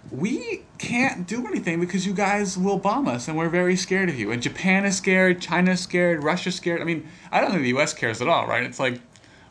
[0.10, 4.18] we can't do anything because you guys will bomb us and we're very scared of
[4.18, 4.32] you.
[4.32, 6.82] And Japan is scared, China's scared, Russia's scared.
[6.82, 8.64] I mean, I don't think the US cares at all, right?
[8.64, 9.02] It's like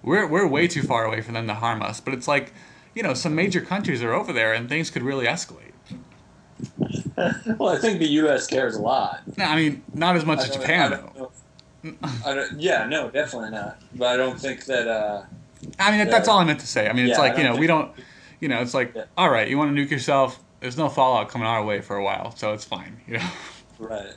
[0.03, 2.01] we're we're way too far away for them to harm us.
[2.01, 2.55] But it's like,
[2.94, 5.69] you know, some major countries are over there and things could really escalate.
[7.58, 8.46] well, I think the U.S.
[8.46, 9.22] cares a lot.
[9.36, 11.32] No, I mean, not as much as Japan though.
[12.24, 13.80] I yeah, no, definitely not.
[13.94, 14.86] But I don't think that.
[14.88, 15.24] Uh,
[15.78, 16.88] I mean, that's all I meant to say.
[16.88, 17.92] I mean, it's Yeah, like you know, we don't,
[18.40, 19.04] you know, it's like, Yeah.
[19.16, 20.40] all right, you want to nuke yourself.
[20.60, 23.00] There's no fallout coming our way for a while, so it's fine.
[23.06, 23.30] You know.
[23.78, 24.12] right.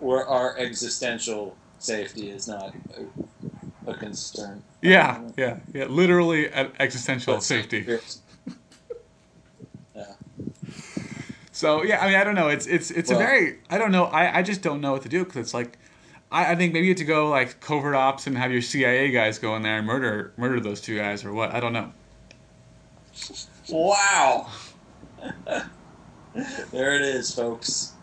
[0.00, 4.62] Where our existential safety is not a, a concern.
[4.82, 5.86] Yeah, yeah, yeah.
[5.86, 7.98] Literally existential safety.
[11.58, 12.46] So yeah, I mean, I don't know.
[12.46, 14.04] It's it's it's a very I don't know.
[14.04, 15.76] I I just don't know what to do because it's like.
[16.30, 19.10] I, I think maybe you have to go like covert ops and have your CIA
[19.10, 21.92] guys go in there and murder murder those two guys or what I don't know.
[23.70, 24.46] Wow.
[26.70, 27.94] there it is, folks.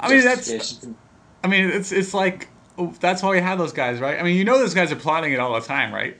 [0.00, 0.86] I mean that's
[1.44, 4.18] I mean it's it's like oh, that's why we have those guys right.
[4.18, 6.16] I mean you know those guys are plotting it all the time right.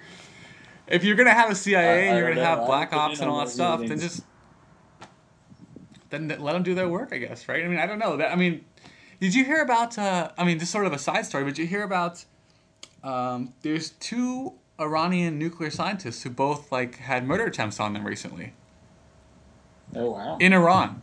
[0.86, 2.46] if you're gonna have a CIA I- and I you're gonna know.
[2.46, 4.22] have black don't ops and all that those stuff, then just
[6.10, 7.64] then let them do their work, I guess, right?
[7.64, 8.16] I mean, I don't know.
[8.16, 8.64] That I mean,
[9.20, 9.98] did you hear about?
[9.98, 12.24] Uh, I mean, just sort of a side story, but did you hear about?
[13.02, 18.54] Um, there's two Iranian nuclear scientists who both like had murder attempts on them recently
[19.94, 20.36] Oh wow.
[20.40, 21.02] in Iran.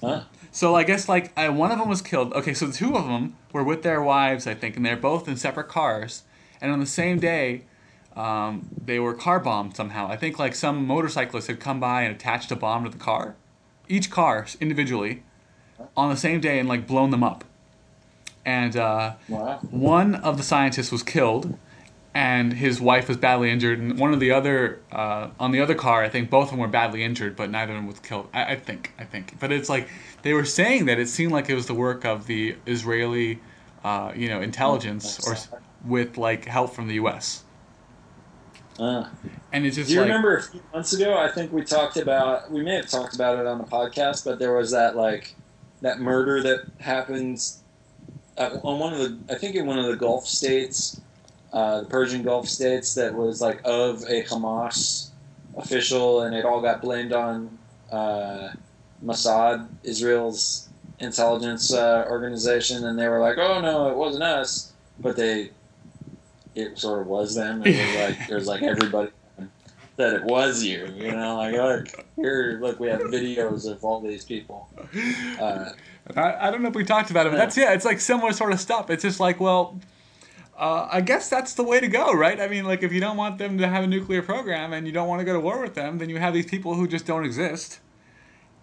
[0.00, 0.24] Huh?
[0.50, 2.32] So I guess like I, one of them was killed.
[2.34, 5.36] Okay, so two of them were with their wives, I think, and they're both in
[5.36, 6.24] separate cars.
[6.60, 7.62] And on the same day,
[8.16, 10.08] um, they were car bombed somehow.
[10.08, 13.36] I think like some motorcyclist had come by and attached a bomb to the car,
[13.88, 15.22] each car individually,
[15.96, 17.44] on the same day and like blown them up.
[18.44, 19.58] And uh, Wow.
[19.70, 21.56] one of the scientists was killed,
[22.14, 23.78] and his wife was badly injured.
[23.78, 26.60] And one of the other, uh, on the other car, I think both of them
[26.60, 28.28] were badly injured, but neither of them was killed.
[28.34, 29.38] I, I think, I think.
[29.40, 29.88] But it's like
[30.22, 33.40] they were saying that it seemed like it was the work of the Israeli,
[33.82, 35.36] uh, you know, intelligence, or
[35.86, 37.43] with like help from the U.S.
[38.78, 39.08] Uh.
[39.52, 41.16] And it's just Do you like, remember a few months ago?
[41.16, 42.50] I think we talked about.
[42.50, 45.34] We may have talked about it on the podcast, but there was that like
[45.80, 47.40] that murder that happened
[48.36, 49.34] at, on one of the.
[49.34, 51.00] I think in one of the Gulf states,
[51.52, 55.10] uh, the Persian Gulf states, that was like of a Hamas
[55.56, 57.56] official, and it all got blamed on
[57.92, 58.50] uh,
[59.04, 60.68] Mossad, Israel's
[60.98, 65.50] intelligence uh, organization, and they were like, "Oh no, it wasn't us," but they.
[66.54, 67.62] It sort of was them.
[67.64, 69.10] It was like there's like everybody
[69.96, 70.92] that it was you.
[70.96, 74.68] You know, like look here, look, we have videos of all these people.
[75.40, 75.70] Uh,
[76.16, 78.32] I, I don't know if we talked about it, but that's yeah, it's like similar
[78.32, 78.90] sort of stuff.
[78.90, 79.78] It's just like, well,
[80.56, 82.40] uh, I guess that's the way to go, right?
[82.40, 84.92] I mean, like if you don't want them to have a nuclear program and you
[84.92, 87.06] don't want to go to war with them, then you have these people who just
[87.06, 87.80] don't exist.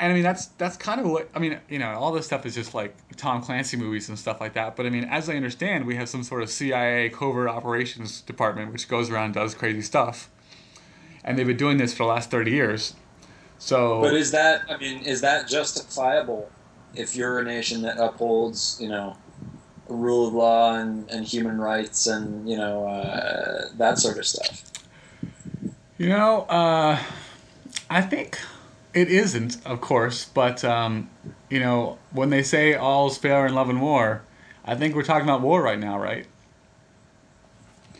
[0.01, 1.59] And I mean, that's that's kind of what I mean.
[1.69, 4.75] You know, all this stuff is just like Tom Clancy movies and stuff like that.
[4.75, 8.71] But I mean, as I understand, we have some sort of CIA covert operations department
[8.71, 10.27] which goes around and does crazy stuff,
[11.23, 12.95] and they've been doing this for the last thirty years.
[13.59, 14.63] So, but is that?
[14.67, 16.49] I mean, is that justifiable
[16.95, 19.15] if you're a nation that upholds, you know,
[19.87, 24.63] rule of law and, and human rights and you know uh, that sort of stuff?
[25.99, 26.97] You know, uh,
[27.87, 28.39] I think
[28.93, 31.09] it isn't, of course, but um,
[31.49, 34.23] you know, when they say all's fair in love and war,
[34.65, 36.25] I think we're talking about war right now, right?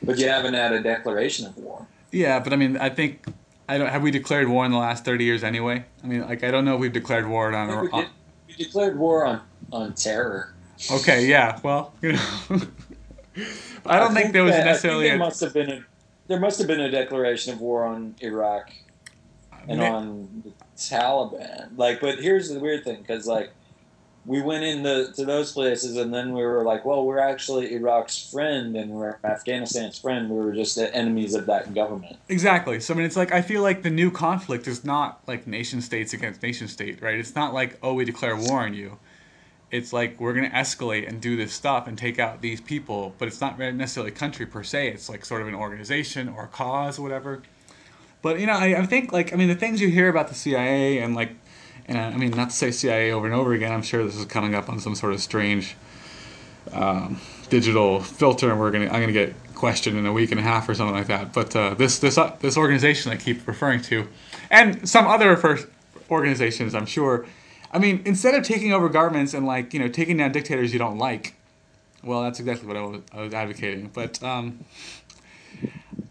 [0.04, 1.88] But you haven't had a declaration of war.
[2.12, 3.26] Yeah, but I mean, I think
[3.70, 5.86] I don't have we declared war in the last thirty years anyway.
[6.04, 7.68] I mean, like I don't know if we've declared war on.
[7.68, 8.08] We, on
[8.48, 10.54] we declared war on on terror.
[10.92, 12.20] okay, yeah, well, you know,
[13.86, 15.12] I don't think, there was that- necessarily.
[15.12, 15.86] I think there a, must have been a
[16.28, 18.72] there must have been a declaration of war on Iraq
[19.68, 20.52] and on the
[20.90, 21.78] Taliban.
[21.78, 23.52] Like, but here's the weird thing, because like
[24.26, 28.32] we went into to those places, and then we were like, well, we're actually Iraq's
[28.32, 30.30] friend, and we're Afghanistan's friend.
[30.30, 32.18] We were just the enemies of that government.
[32.30, 32.80] Exactly.
[32.80, 35.82] So I mean, it's like I feel like the new conflict is not like nation
[35.82, 37.18] states against nation state, right?
[37.18, 39.00] It's not like oh we declare war on you.
[39.72, 43.28] It's like we're gonna escalate and do this stuff and take out these people, but
[43.28, 44.90] it's not necessarily a country per se.
[44.90, 47.42] It's like sort of an organization or a cause or whatever.
[48.22, 50.36] But you know, I, I think like I mean the things you hear about the
[50.36, 51.32] CIA and like,
[51.86, 53.72] and I, mean not to say CIA over and over again.
[53.72, 55.76] I'm sure this is coming up on some sort of strange
[56.72, 57.20] um,
[57.50, 60.70] digital filter, and we're gonna I'm gonna get questioned in a week and a half
[60.70, 61.34] or something like that.
[61.34, 64.08] But uh, this this uh, this organization I keep referring to,
[64.50, 65.40] and some other
[66.10, 67.26] organizations, I'm sure.
[67.74, 70.80] I mean, instead of taking over governments and like you know taking down dictators you
[70.80, 71.34] don't like,
[72.04, 73.90] well, that's exactly what I was, I was advocating.
[73.94, 74.66] But um,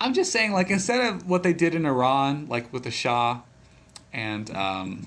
[0.01, 3.41] I'm just saying, like instead of what they did in Iran, like with the Shah,
[4.13, 5.07] and um,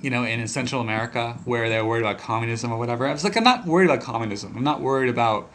[0.00, 3.06] you know, in Central America, where they're worried about communism or whatever.
[3.06, 4.56] I was like, I'm not worried about communism.
[4.56, 5.50] I'm not worried about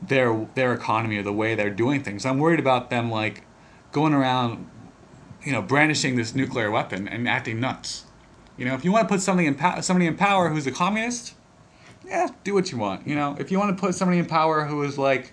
[0.00, 2.24] their their economy or the way they're doing things.
[2.24, 3.42] I'm worried about them like
[3.90, 4.70] going around,
[5.42, 8.04] you know, brandishing this nuclear weapon and acting nuts.
[8.56, 10.72] You know, if you want to put something in pow- somebody in power who's a
[10.72, 11.34] communist,
[12.06, 13.06] yeah, do what you want.
[13.06, 15.32] You know, if you want to put somebody in power who is like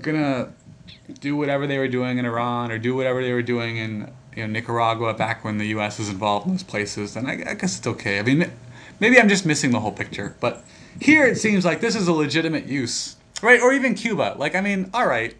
[0.00, 0.52] gonna
[1.20, 4.42] do whatever they were doing in Iran or do whatever they were doing in you
[4.42, 5.98] know Nicaragua back when the U.S.
[5.98, 8.18] was involved in those places, then I, I guess it's okay.
[8.18, 8.50] I mean,
[9.00, 10.64] maybe I'm just missing the whole picture, but
[11.00, 13.60] here it seems like this is a legitimate use, right?
[13.60, 14.36] Or even Cuba.
[14.38, 15.34] Like, I mean, all right,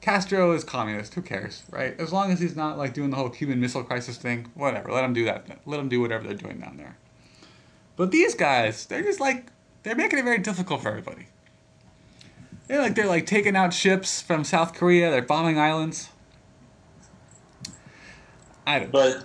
[0.00, 1.14] Castro is communist.
[1.14, 1.98] Who cares, right?
[1.98, 4.92] As long as he's not like doing the whole Cuban Missile Crisis thing, whatever.
[4.92, 5.46] Let him do that.
[5.66, 6.96] Let him do whatever they're doing down there.
[7.96, 9.46] But these guys, they're just like
[9.82, 11.26] they're making it very difficult for everybody.
[12.68, 15.10] They're like they're like taking out ships from South Korea.
[15.10, 16.10] They're bombing islands.
[18.66, 18.92] I don't.
[18.92, 19.24] But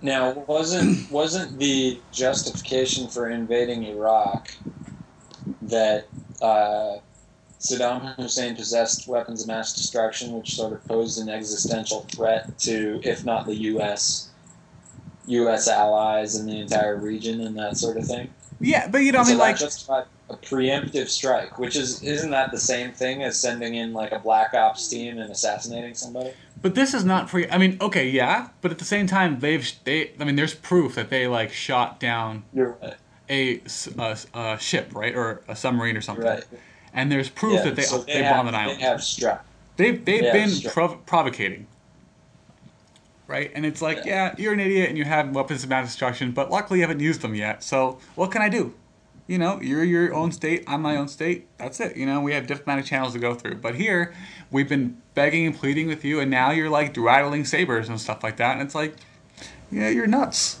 [0.00, 4.50] now wasn't wasn't the justification for invading Iraq
[5.62, 6.06] that
[6.40, 6.96] uh,
[7.60, 13.00] Saddam Hussein possessed weapons of mass destruction, which sort of posed an existential threat to,
[13.04, 14.30] if not the U.S.,
[15.26, 15.68] U.S.
[15.68, 18.32] allies in the entire region and that sort of thing.
[18.60, 22.30] Yeah, but you know, I mean, that like, justified a preemptive strike, which is isn't
[22.30, 26.32] that the same thing as sending in like a black ops team and assassinating somebody?
[26.60, 27.48] but this is not free.
[27.50, 30.12] I mean, okay, yeah, but at the same time, they've they.
[30.18, 32.94] I mean, there's proof that they like shot down right.
[33.28, 33.60] a,
[33.98, 36.24] a a ship, right, or a submarine or something.
[36.24, 36.44] Right.
[36.92, 38.80] And there's proof Yeah, that they so they, have, bombed an island.
[38.80, 39.44] They have struck.
[39.76, 41.66] They've they've Yeah, been prov- provocating.
[43.26, 44.28] Right, and it's like, yeah.
[44.28, 44.34] Yeah.
[44.38, 47.20] you're an idiot and you have weapons of mass destruction, but luckily you haven't used
[47.20, 47.62] them yet.
[47.62, 48.72] So what can I do?
[49.28, 51.46] You know, you're your own state, I'm my own state.
[51.58, 51.96] That's it.
[51.98, 53.56] You know, we have diplomatic channels to go through.
[53.56, 54.14] But here,
[54.50, 58.24] we've been begging and pleading with you, and now you're like rattling sabers and stuff
[58.24, 58.94] like that, and it's like,
[59.70, 60.60] yeah, you're nuts.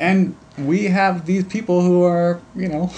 [0.00, 2.88] And we have these people who are, you know,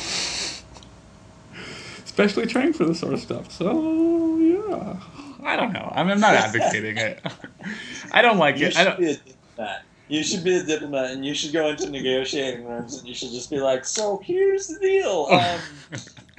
[2.07, 3.53] specially trained for this sort of stuff.
[3.53, 4.97] So yeah,
[5.43, 5.93] I don't know.
[5.95, 7.21] I mean, I'm not advocating it.
[8.13, 8.77] I don't like You it.
[8.79, 8.99] I don't.
[9.01, 9.83] diplomat.
[10.11, 13.31] You should be a diplomat, and you should go into negotiating rooms, and you should
[13.31, 15.29] just be like, "So here's the deal.
[15.31, 15.61] Um,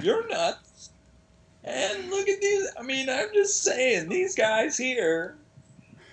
[0.03, 0.89] you're nuts,
[1.63, 2.67] and look at these.
[2.77, 5.35] I mean, I'm just saying, these guys here,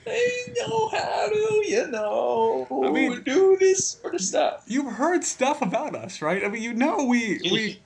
[0.04, 4.64] they know how to, you know, I mean- do this sort of stuff.
[4.66, 6.44] You've heard stuff about us, right?
[6.44, 7.80] I mean, you know we we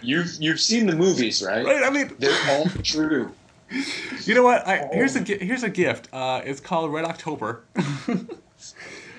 [0.00, 1.64] You've you've seen the movies, right?
[1.64, 1.82] right.
[1.84, 3.32] I mean, They're all true.
[4.24, 4.66] You know what?
[4.66, 6.08] I, here's a here's a gift.
[6.12, 7.64] Uh, it's called Red October.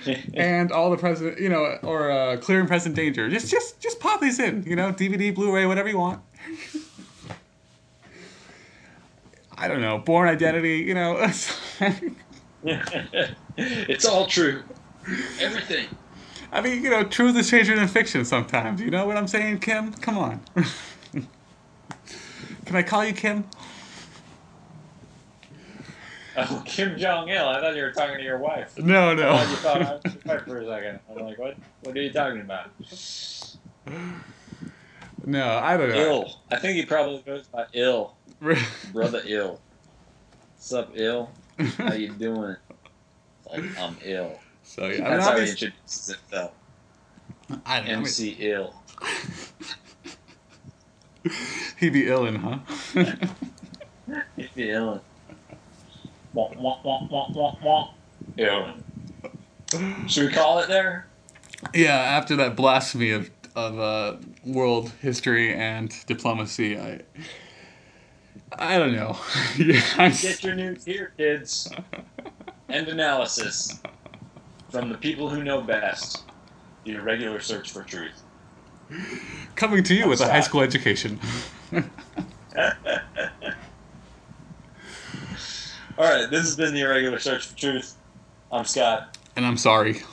[0.33, 3.29] and all the present, you know, or uh, clear and present danger.
[3.29, 4.63] Just, just, just pop these in.
[4.63, 6.21] You know, DVD, Blu-ray, whatever you want.
[9.57, 9.97] I don't know.
[9.97, 10.77] Bourne Identity.
[10.77, 11.27] You know.
[13.57, 14.63] it's all true.
[15.39, 15.87] Everything.
[16.51, 18.81] I mean, you know, truth is stranger than fiction sometimes.
[18.81, 19.93] You know what I'm saying, Kim?
[19.93, 20.41] Come on.
[22.65, 23.45] Can I call you Kim?
[26.49, 27.47] Oh, Kim Jong Il.
[27.47, 28.77] I thought you were talking to your wife.
[28.77, 29.37] No, I no.
[29.37, 30.99] thought you thought I was your wife for a second.
[31.09, 31.57] I'm like, what?
[31.83, 32.69] What are you talking about?
[35.25, 35.95] No, I don't know.
[35.95, 36.39] Ill.
[36.51, 38.15] I think he probably goes by Ill.
[38.93, 39.59] Brother Ill.
[40.55, 41.29] What's up, Ill?
[41.77, 42.55] How you doing?
[43.51, 44.39] Like, I'm ill.
[44.63, 46.51] so yeah, I mean, That's how he introduces himself.
[47.65, 47.93] I don't know.
[47.99, 48.73] MC Ill.
[51.79, 54.19] he'd be illin, huh?
[54.35, 55.01] He'd be Ill.
[56.33, 57.89] Wah, wah, wah, wah, wah, wah.
[58.37, 58.73] Ill.
[60.07, 61.07] Should we call it there?
[61.73, 67.01] yeah, after that blasphemy of of uh, world history and diplomacy, I
[68.57, 69.17] I don't know.
[69.57, 71.71] yeah, I'm s- Get your news here, kids.
[72.69, 73.81] End analysis
[74.69, 76.23] from the people who know best.
[76.85, 78.23] The irregular search for truth.
[79.55, 81.19] coming to you with a high school education.
[85.99, 87.95] All right, this has been the irregular search for truth.
[88.53, 89.17] I'm Scott.
[89.35, 89.95] and I'm sorry.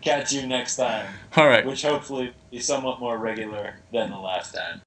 [0.00, 1.06] Catch you next time,
[1.36, 1.66] All right.
[1.66, 4.80] which hopefully is somewhat more regular than the last time.